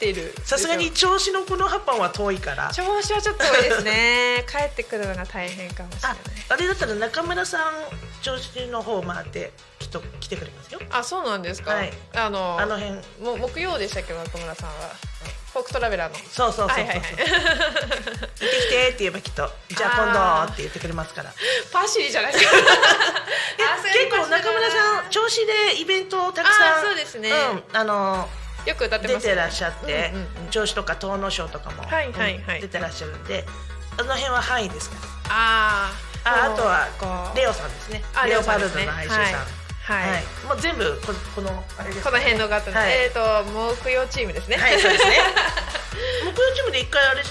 [0.00, 2.70] てるさすがに銚子のこの葉っぱは遠いから。
[2.72, 4.44] 銚子はちょっと遠いですね。
[4.50, 6.16] 帰ってくるのが大変かもしれなあい
[6.48, 7.72] あれだったら中村さん
[8.22, 10.80] 銚子の方回ってきっと来てくれますよ。
[10.90, 11.92] あそうなんですか、はい。
[12.14, 12.96] あのあの辺。
[13.20, 14.90] も木曜でしたっけ中村さんは
[15.52, 16.16] フォークトラベラーの。
[16.30, 17.10] そうそうそうそう、はいはいはい。
[17.10, 21.32] 行ってきてって言えばきっと じゃあ今度って言ってくれますから。
[21.70, 22.32] パシリじゃない。
[22.32, 27.30] ですかあ結構中村さん調子でイベントをたくさんあそうですね。
[27.30, 28.28] うん、あの
[28.64, 29.26] よく歌ってます。
[29.26, 30.50] 出てらっしゃって、うんうんうん。
[30.50, 32.56] 調子とか東野賞とかも、はいはいはい。
[32.56, 33.44] うん出てらっしゃるんで
[33.98, 35.02] あの辺は範囲ですから。
[35.28, 36.12] あー。
[36.24, 37.36] ああとはこう。
[37.36, 38.02] レオさんですね。
[38.14, 39.22] あレオパルドの配信さん。
[39.22, 40.46] はいはい。
[40.46, 42.92] もう全部ここのあれですこの辺の方の、はい。
[42.92, 43.20] えっ、と
[43.82, 44.56] 木曜チームですね。
[44.56, 45.16] はいそうですね。
[46.24, 47.22] 木曜チームで一回あれ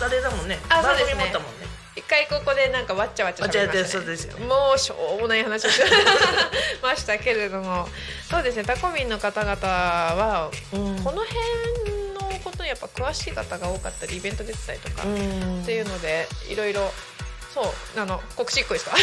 [0.00, 0.58] あれだもんね。
[0.68, 1.12] 番あそうですね。
[1.12, 1.64] 組持ったもんね。
[1.96, 4.38] 一回ここでなんかわっちゃわっちゃ喋りました、ね、そうですよ。
[4.38, 5.84] もうしょうもない話をして
[6.82, 7.88] ましたけれども。
[8.28, 11.04] そうですねタコミンの方々は、うん。
[11.04, 15.62] この辺のことにやっぱ詳しい方が多かったりイベント出てたりとか、うん。
[15.62, 16.92] っていうのでいろいろ
[17.54, 17.62] そ
[17.96, 18.96] うあの告知1個ですか？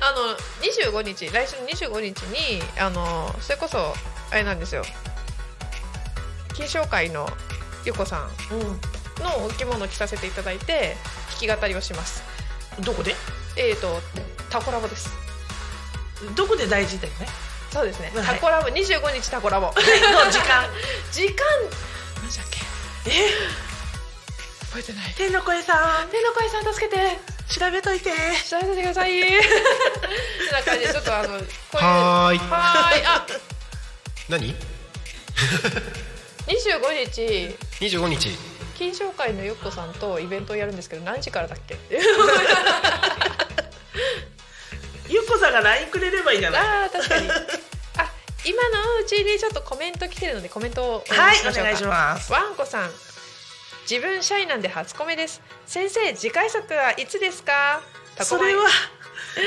[0.00, 3.94] あの25日来週の25日にあのそれこそ
[4.30, 4.84] あれなんですよ。
[6.54, 7.30] 金賞会の
[7.84, 8.30] ゆこさん
[9.22, 10.96] のお着物を着させていただいて
[11.40, 12.22] 弾き語りをします。
[12.78, 13.14] うんどこで？
[13.56, 14.00] えーと
[14.50, 15.08] タコラボです。
[16.34, 17.28] どこで大事だよね？
[17.72, 18.26] そうですね、はい。
[18.26, 19.66] タコラボ25日タコラボ。
[19.68, 19.72] の
[20.30, 20.68] 時間。
[21.12, 21.46] 時間。
[22.22, 23.10] 何時だっけ？
[23.10, 23.30] え？
[24.72, 25.12] 覚えてない。
[25.18, 26.08] 天の声さん。
[26.08, 27.18] 天の声さん助けて。
[27.52, 28.10] 調べといて。
[28.48, 29.20] 調べててください。
[29.20, 29.38] って
[30.50, 31.44] な感じでちょっとあのこういう
[31.84, 32.38] はーい。
[32.38, 33.04] はーい。
[33.04, 33.26] あ。
[34.30, 34.54] 何
[36.46, 36.56] ？25
[37.04, 37.54] 日。
[37.84, 38.30] 25日。
[38.78, 41.76] 金賞会のゆっこさんとイベントをやるんですけど何時からだっけ？
[45.10, 46.60] ゆっこさんが LINE くれればいいじゃない。
[46.62, 47.28] あー確かに。
[47.28, 47.34] あ
[48.46, 51.62] 今のうちにちょっとコメント来てるのでコメントをおはいしましょうか。
[51.62, 52.32] お願いします。
[52.32, 52.90] わんこさん
[53.92, 55.42] 自分シャイなんで初コメです。
[55.66, 57.82] 先生次回作はいつですか？
[58.16, 58.68] タコマイそれは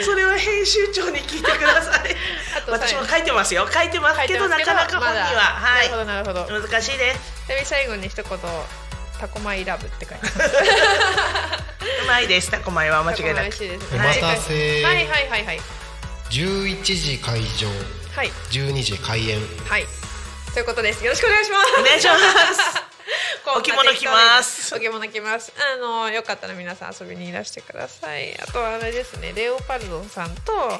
[0.05, 2.15] それは編集長に聞いてください。
[2.55, 3.67] あと私も書いてますよ。
[3.73, 6.41] 書いてますけどなかなか本にははなるほどなるほど。
[6.59, 8.25] い難しいですちなみに最後に一言
[9.19, 10.37] タコマイラブって書いてます。
[12.03, 12.51] うまいです。
[12.51, 13.79] タコ米は間違いなく。
[13.93, 14.83] お待たせ。
[14.83, 14.95] はい。
[14.95, 15.61] はいはいはい
[16.29, 17.67] 11時開場。
[18.15, 18.31] はい。
[18.51, 19.39] 12時開演。
[19.67, 19.87] はい。
[20.53, 21.03] ということです。
[21.03, 21.71] よろしくお願いします。
[21.79, 22.94] お願いします
[23.45, 24.75] こんなお着物着ます。
[24.75, 25.53] お着物着ます。
[25.75, 28.39] あのよかったら皆さん遊びにいらしてください。
[28.39, 30.79] あとはあれですねレオパルドンさんと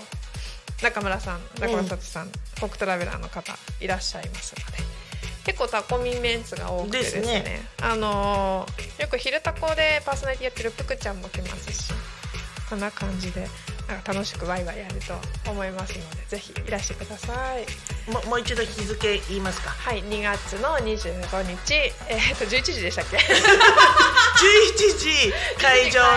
[0.81, 4.83] 中村さん中村聡さん、コックトラベラーの方いらっしゃいますので。
[5.45, 7.41] 結構タコミンメンツが多くてですね。
[7.41, 7.67] ね。
[7.79, 8.67] あの
[8.97, 11.93] よく昼タコでパーソナリティやってるぷくちゃんも来ますし。
[12.69, 13.47] こんな感じで
[14.05, 17.65] 楽しくワイワイやると思いますのでぜひいらしてください。
[18.11, 19.69] ももう一度日付言いますか？
[19.69, 21.73] はい2月の25日。
[21.75, 23.17] えー、っと11時でしたっけ？
[23.21, 26.09] 11時会場の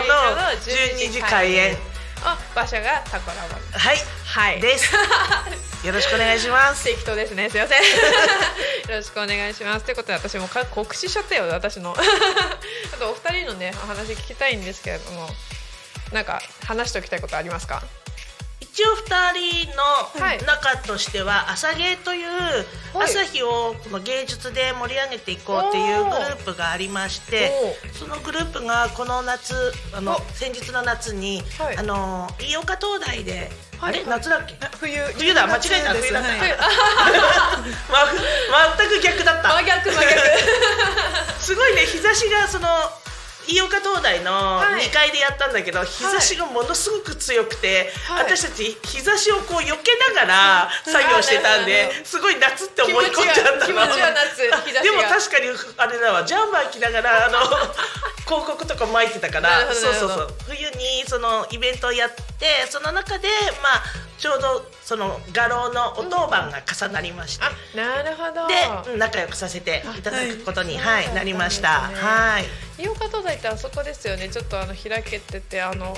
[0.60, 1.76] 12時開演。
[2.24, 3.78] あ場所がタコラボ。
[3.78, 4.60] はいはい。
[4.60, 4.92] です。
[5.86, 6.84] よろしくお願いします。
[6.84, 7.48] 適当ですね。
[7.48, 7.82] すいません。
[8.90, 9.84] よろしくお願いします。
[9.84, 11.94] ということで私もか告知しちゃったよ私の。
[11.96, 15.30] あとお二人のねお話聞きたいんですけれども
[16.12, 17.82] なんか話しておきたいことありますか？
[18.60, 19.32] 一応二
[19.66, 20.38] 人はい。
[20.38, 22.28] の中としては朝芸という
[22.94, 23.04] はい。
[23.04, 27.50] 朝日をこの芸術で盛り上げていこうっていうグループがありまして
[27.92, 29.54] そのグループがこの夏
[29.92, 31.76] あの先日の夏に、はい。
[31.76, 33.94] あの飯岡東大で、はい。
[33.94, 34.04] あれ？
[34.04, 34.54] 夏だっけ？
[34.78, 34.96] 冬。
[35.18, 35.44] 冬だ。
[35.46, 36.40] 間違えた冬だった、はい。
[37.90, 39.48] ま全く逆だった。
[39.48, 40.12] 真逆真逆。
[41.42, 42.68] すごいね日差しがその
[43.48, 44.84] 飯岡東大のはい。
[44.88, 48.24] 2階でやったんだけど、日差しがものすごく強くて、はい。
[48.24, 53.66] 私たち日差しをこう避けながら作業してたんですごい夏って思い込んじゃったの。
[53.66, 57.38] でも確かにあれだわジャンバー着ながらあの
[58.28, 60.34] 広告とか巻いてたからそうそうそう。
[60.46, 63.28] 冬にそのイベントをやってその中で
[63.62, 63.82] まあ
[64.18, 68.46] ちょうどその画廊のお当番が重なりまして、あなるほど。
[68.46, 68.54] で
[68.92, 71.06] うん仲良くさせていただくことに、はい。
[71.06, 71.68] はいなりました。
[71.68, 72.67] はい。
[72.78, 74.28] 飯岡東大ってあそこですよね。
[74.28, 75.94] ちょっとあの開けててあの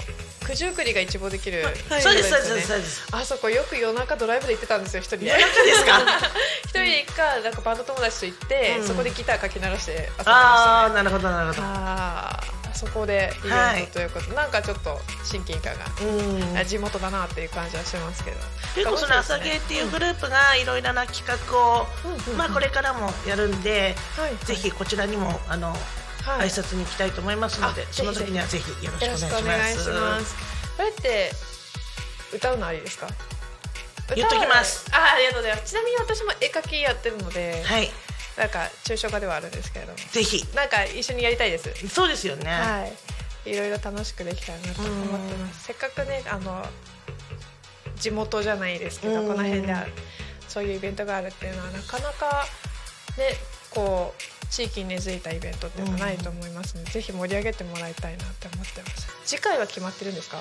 [0.47, 2.03] 九十九里が一望できる、はい。
[2.03, 3.07] そうですそうですそうです。
[3.13, 5.19] あそこよく夜中ドライブで行ってたんですよ一人。
[5.19, 6.01] で夜中ですか？
[6.65, 8.87] 一人で行くかなんかバンド友達と行って、うん。
[8.89, 10.37] そこでギターかき鳴らして遊んでましたね。
[10.37, 11.63] ああなるほどなるほど。
[11.63, 12.41] あ
[12.73, 14.05] そこでイベントとい。
[14.07, 16.05] うこと、なんかちょっと親近感が、う
[16.55, 16.57] ん。
[16.59, 18.37] あ地元だなっていう感じはしてますけど。
[18.75, 21.87] 結構その朝芸っていうグループがいろいろな企画を、
[22.39, 24.37] まあこれからもやるんで、はい。
[24.47, 25.79] ぜひこちらにもあの、はい
[26.25, 30.35] 挨拶に行きたいと思いますのであ、その時にはぜひよろしくお願いします。
[30.77, 31.31] これって
[32.35, 33.09] 歌うのありですか？
[34.15, 34.87] 言っときます。
[34.93, 35.71] あありがとうございます。
[35.71, 37.91] ちなみに私も絵描きやってるので、はい、
[38.37, 39.99] なんか抽象画ではあるんですけれども。
[39.99, 40.45] ぜひ。
[40.55, 41.89] なんか一緒にやりたいです。
[41.89, 42.51] そうですよね。
[42.51, 42.91] は
[43.47, 45.65] い、いろいろ楽しくできたらなと思ってます。
[45.65, 46.65] せっかくね、あの
[47.97, 49.29] 地元じゃないですけど、うん。
[49.29, 49.87] この辺では
[50.49, 52.47] そういうイベントがあるっていうのはなかなか
[53.17, 53.37] ね、
[53.71, 59.09] こう地域に根付いたイベントっていうのはないと思いますので、ぜひ盛り上げてもらいたいなって思ってます。
[59.25, 60.39] 次回は決まってるんですか？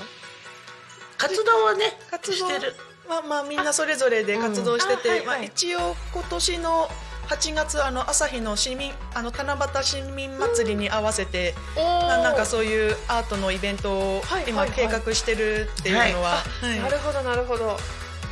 [1.18, 2.76] 活動はね活動してる。
[3.08, 6.90] まあまあみんなそれぞれで活動してて、うんあはいはいまあ一応今年の
[7.28, 17.78] 8月あの朝日の市民あの七夕市民祭りに合わせて、ななんかそういうアートのイベントをはい今計画してるっていうのは、はいなるほどなるほど。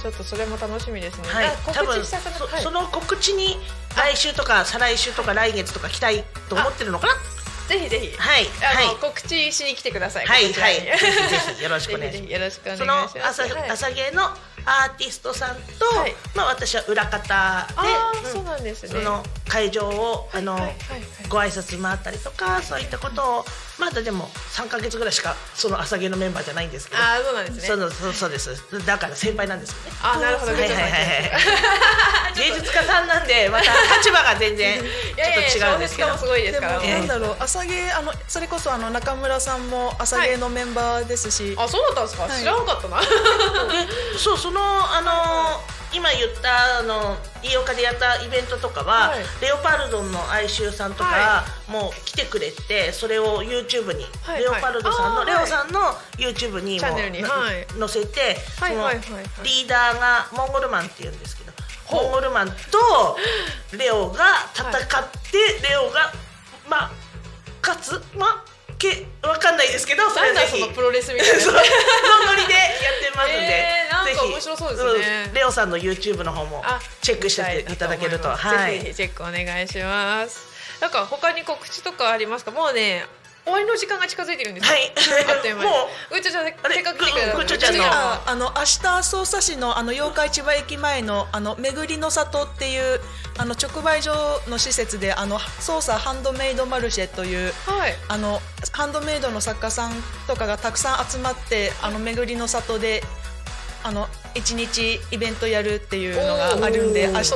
[0.02, 1.28] ちょっとそれも楽しみですね。
[1.28, 1.45] はい。
[1.45, 2.62] あ、多分告知したくなはい。
[2.62, 3.58] そその告知に
[3.95, 7.14] 来週とか再来週とか来月とか来たいと思ってるのかな？
[7.68, 8.18] ぜひぜひ。
[8.18, 8.45] はい。
[8.64, 8.95] あの、はい。
[8.95, 10.26] 告知しに来てください。
[10.26, 10.54] はい。
[10.54, 10.76] はい。
[10.82, 12.34] ぜひぜひよろしくお願いします。
[12.34, 13.28] よろしくお願いしそのます。
[13.28, 13.70] 朝,、はい。
[13.72, 14.24] 朝芸の
[14.66, 16.16] アーティストさんと、はい。
[16.34, 17.68] まあ私は裏方
[18.24, 18.89] で、そうなんですね。
[18.89, 20.74] その会場をあの、
[21.28, 23.45] ご挨拶回ったりとかそういったことを
[23.78, 27.01] まだでも3か月ぐらいしかその朝芸のメンバーじゃないんですけど。
[27.01, 27.67] あーそうなんですね。
[27.67, 29.91] そうそうそうですだから先輩なんですよね。
[30.01, 32.34] あなるほどはいはいはいはい。
[32.36, 36.09] 芸術家さんなんでまた 立場が全然ちょっいやいやと違うんですけど。
[36.09, 36.82] 小説家もすごいですでもから。
[36.84, 43.01] ええなんだろう朝芸あのそれこそあの中村さんも朝芸のメンバーですし、あそうだったんですか、はい知らなかったな。
[43.01, 43.07] で
[44.17, 45.63] そうそのあの
[45.94, 49.20] 今言ったあの飯岡でやったイベントとかは、はい。
[49.42, 55.80] レオパルドンの哀愁さんとか、はもう来てくれてそれを YouTube に、はいレオパルドさんの、レオさんの
[56.18, 57.24] YouTube にもに
[57.80, 58.90] 載せて、はいその
[59.44, 61.52] リーダーがモンゴルマンっていうんですけど
[61.92, 62.54] モンゴルマンと
[63.78, 64.72] レオが戦っ
[65.32, 66.12] て、レオが
[66.70, 66.92] まあ
[67.62, 71.51] 勝つまあけわかんないですけどそれなんだぜひそのプロレスみたいな そ。
[71.51, 71.61] のノ
[72.36, 78.38] リでやってますんで、 えーぜひ面白そうですねうんレオさんの YouTube の方もあチェックしていただけると、は。
[78.38, 80.45] はいいぜひぜひチェックお願いします。
[80.80, 82.51] なんか他に告知とかありますか？
[82.51, 83.05] もうね、
[83.48, 84.74] 終わりの時間が近づいてるんですよ。
[84.74, 84.91] はい。
[85.38, 85.70] あっという間に。
[85.70, 85.76] も
[86.18, 88.54] うちょちゃんせっあれかく来てくれたぐぐちょちゃんのああの。
[88.58, 93.00] 明日匝瑳市のあの八日市場駅前のあの巡りの里っていう
[93.38, 94.12] あの直売所
[94.50, 97.95] の施設であの捜査ハンドメイドマルシェというはい。
[98.10, 98.41] あの
[98.74, 99.93] ハンドメイドの作家さん
[100.28, 103.02] とかがたくさん集まってあの巡りの里で
[103.84, 107.32] あの一日イベントやるっていうのがあるんで明日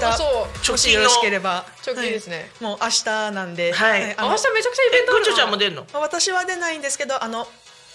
[0.71, 1.65] もしよろしければ。
[1.85, 2.49] 直近ですね。
[2.59, 2.71] はい。
[2.71, 4.15] もう明日なんで、はい。
[4.17, 5.85] あの明日めちゃくちゃイベントあるちゃんも出るの？
[5.93, 7.47] 私は出ないんですけどあの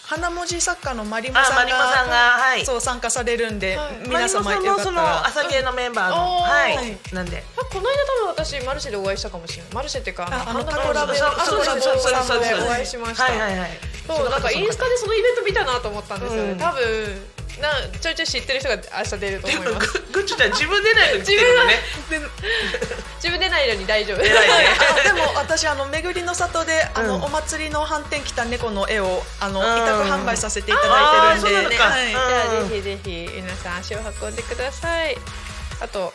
[0.03, 2.65] 花文字作家のマリモあさんがマリモさんがはい。
[2.65, 3.93] そう参加されるんで、はい。
[3.93, 5.43] マリモ皆様さんもそのよかったら。
[5.43, 6.43] 朝芸のメンバーの、うん。
[6.43, 6.99] はい、はい。
[7.13, 7.43] なんで？
[7.57, 7.89] あこの間
[8.35, 9.75] 多分私マルシェでお会いしたかもしれない。
[9.75, 13.71] マルシェっていうかああのタコラベあそうでお会いしましたはいはいはい
[14.07, 19.93] そうなんかインスタでそのイベント見たなと思ったんですよね、うん多分なちょいちょい知ってる人が明日出ると思います。
[20.13, 21.75] ぐぐっちゃん自分でないのに来てるのね。
[23.17, 24.19] 自分でないのに大丈夫。
[24.23, 24.31] ね。
[25.01, 27.23] あでも私あの巡りの里であの、うん。
[27.25, 29.83] お祭りの反転来た猫の絵をあの、うん。
[29.83, 31.97] 委託販売させていただいてるんで、あーそうなのか。
[31.97, 32.11] はい。
[32.11, 35.17] じゃあぜひぜひ皆さん足を運んでください。
[35.81, 36.13] あと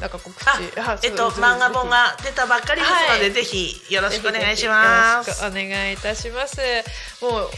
[0.00, 0.46] なんか告知。
[1.06, 3.32] えっと漫画本が出たばっかりですので、はい。
[3.32, 6.60] ぜひよろしくお願いしまよろしすくお願いいたします。
[7.20, 7.50] もう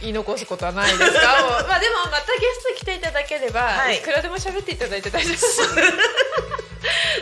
[0.00, 1.20] 言い残すことはないですか？
[1.68, 3.98] まあでもまたゲスト来ていただければ、はい。
[3.98, 5.60] い、くらでも喋っていただいて大丈夫です。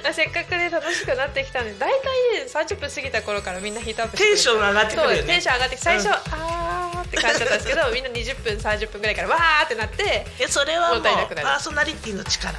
[0.08, 1.94] あ せっかくね楽しくなってきたんで大体
[2.40, 5.16] ね30分過ぎた頃からみんなヒートアップしてテンションが上がってくるよね。
[5.18, 6.12] そうテンション上がって最初、うん。
[6.12, 12.52] あーって感じだったんですけどみんな20分30分ぐらいからわーってなっていやそれはもうパーソナリティの力。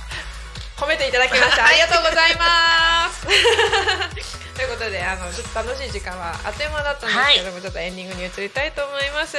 [0.78, 1.66] 褒めていただきました。
[1.66, 3.26] ありがとうございます。
[4.56, 9.38] ということであのちょっと楽しい時間はあっという間だったんですけども、ちょっとエンディングに移りたいと思います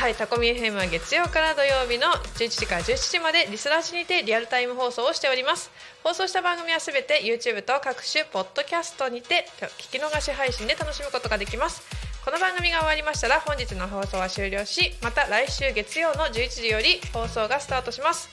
[0.00, 5.70] はい、タコミ FM は月曜から土曜日の11時から17時までリスラージにてリアルタイム放送をしております。
[6.02, 9.44] 放送した番組はすべて YouTube と各種ポッドキャストにて
[9.76, 11.82] 聞き逃し配信で楽しむことができます。
[12.24, 18.30] この番組が終わりましたら本日の放送は終了しまた来週月曜の11時より放送がスタートします。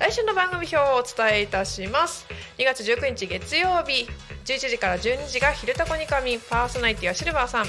[0.00, 2.26] 来週の番組表をお伝えいたします。
[2.58, 4.08] 2月19日月曜日
[4.44, 7.66] 11時から12時が「昼タコにかみ」パーソナリティはシルバーさん。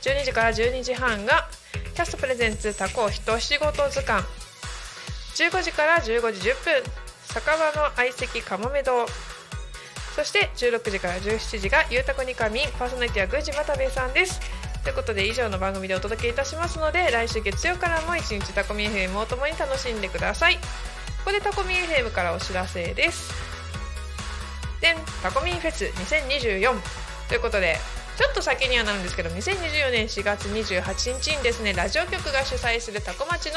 [0.00, 1.50] 12時から12時半が
[1.94, 4.24] キャストプレゼンツタコ人仕事図鑑。
[5.36, 6.82] 15時から15時10分。
[7.26, 9.06] 酒場の相席かもめ堂。
[10.16, 14.40] そして16時から17時がゆうたこにかみんパーソナリティは郡司又兵衛さんです。
[14.82, 20.56] ということで以上の番組でお届けいたしますので来週月曜からも一日タコミ FM を共に楽しんでください。
[20.56, 20.60] こ
[21.26, 23.32] こでタコミ FM からお知らせです。
[24.80, 26.74] でタコミンフェス2024
[27.28, 27.76] ということで
[28.16, 33.54] ちょっと先にはなるんですけど2024年4月28日にですねラジオ局が主催するタコ町の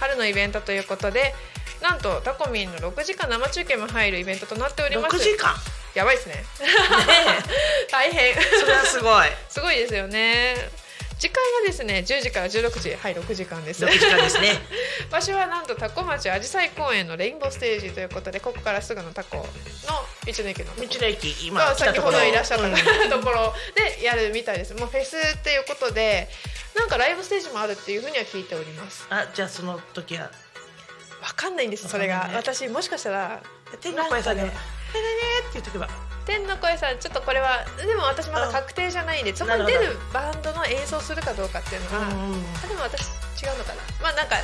[0.00, 1.34] 春のイベントということで
[1.82, 5.16] なんとタコミンの6時間生中継も入るイベントとなっております。
[5.16, 5.54] 6時間？
[5.94, 6.44] やばいですね。
[7.92, 8.34] 大変。
[8.34, 9.28] それはすごい。
[9.48, 10.83] すごいですよね
[11.24, 13.82] 時間がですね10時から16時はい6時間です。
[13.82, 14.60] 6時間ですね。
[15.10, 19.48] 場所はなんとタコ町あじさい公園のレインボーステージということでここからすぐのタコの道
[20.42, 22.18] の駅の道の駅今が先ほ来たところ。
[22.18, 23.10] どいらっしゃったうん。
[23.10, 24.74] ところでやるみたいです。
[24.74, 26.28] もうフェスっていうことで
[26.74, 29.06] なんかライブステージもあるっていうふうには聞いております。
[29.08, 30.30] あじゃあその時は。
[31.22, 32.28] わかんないんですそれが。
[32.28, 32.34] ね。
[32.36, 33.42] 私もしかしたら
[33.80, 34.58] 天の声さんで「なんか
[34.92, 35.88] ねねね」って言っとけば
[36.26, 42.08] 天の声さんちょっとこれはでも私まだ確定じゃないんでそこに出るバンドの演奏するかどうかっていうのは、
[42.64, 43.08] あでも私
[43.42, 44.36] 違うのかなまあなんか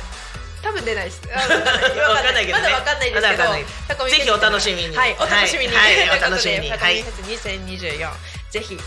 [0.61, 1.21] 多分出ないです。
[1.27, 5.75] かんないけどねまだわかんないですけどぜひお楽しみにはい、お楽しみに。
[5.75, 8.11] はいお楽しみにタコミフェス2024、
[8.51, 8.77] ぜひ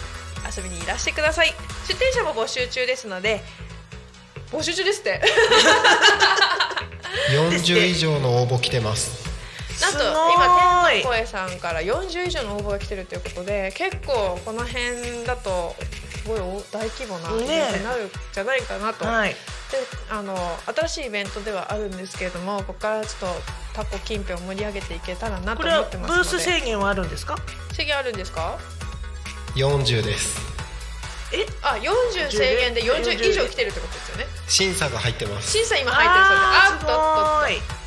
[0.56, 1.54] 遊びにいらしてください。
[1.88, 3.42] 出店者も募集中ですので、
[4.52, 5.20] 募集中ですって。
[7.30, 9.33] 40以上の応募来てます
[9.80, 15.74] なんと今天の声さんから40以上の応募が来てるということで結構この辺だと
[16.22, 16.40] すごい
[16.72, 19.30] 大規模なイベントになるんじゃないかなと、はい。
[19.30, 19.36] で
[20.10, 20.36] あの
[20.74, 23.42] 新しいイベントではあるんですけれどもここからちょっと
[23.74, 26.14] タコ近辺を盛り上げていけたらなと思ってますので。
[26.14, 27.36] ブース制限はあるんですか？
[27.72, 28.58] 制限あるんですか
[29.56, 30.38] ？40です。
[31.32, 31.44] え？
[31.62, 34.26] あ40制限で40以上来てるってことですよね。
[34.48, 35.50] 審査が入ってます。
[35.50, 36.88] 審査今入ってるそうであっとっ
[37.70, 37.84] と。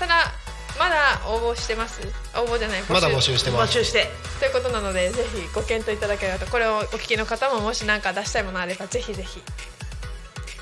[0.00, 0.32] ただ
[0.80, 2.00] まだ応募してます？
[2.34, 3.70] 応募じゃないまだ募集してます。
[3.78, 4.08] 募集して。
[4.40, 9.42] ということなのでぜひご検討いただければとこれをお聞きの方ももし何か出したいものあればぜひぜひ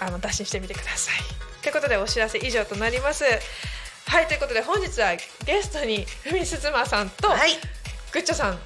[0.01, 1.15] あの打診してみてください。
[1.63, 3.23] ということでお知らせ以上となります。
[4.09, 5.15] はいということで本日は
[5.47, 7.53] ゲストにふみすずまさんと、はい。
[8.13, 8.59] グッチョさん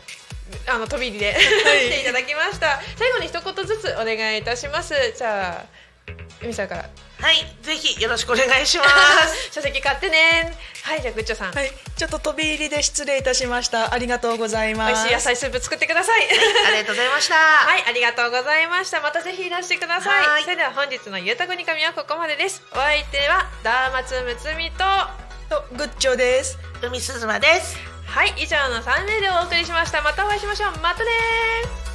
[0.68, 2.80] あの飛び入りで 来ていただきました。
[2.96, 4.94] 最後に一言ずつお願いいたします。
[5.18, 5.64] じゃあ
[6.40, 6.88] ゆみさんから
[7.22, 10.52] はいぜひよろしくお願いします 書籍買ってね
[10.82, 13.94] はいじゃあグッチョさん、はい、ちょっと飛び入りで失礼いたしました。
[13.94, 14.92] ありがとうございます。
[14.92, 16.28] 美味しい野菜スープ作ってください
[16.66, 19.00] ありがとうございました はい、ありがとうございました。
[19.00, 20.26] またぜひいらしてください。
[20.26, 22.60] はいそれでは本日のゆうたこにかみはここまでです。
[22.72, 25.14] お相手はダーマツムツミと、は
[25.48, 26.58] とグッチョです。
[26.82, 27.76] 海すずまです
[28.36, 30.02] い、以上の3名でお送りしました。
[30.02, 30.72] またお会いしましょう。
[30.78, 31.91] またね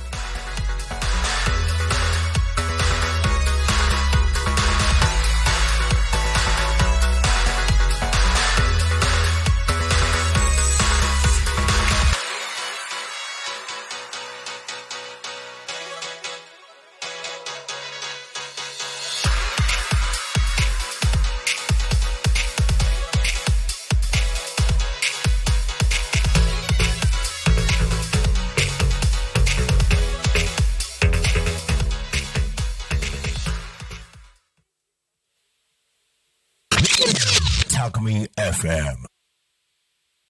[38.38, 39.17] FM.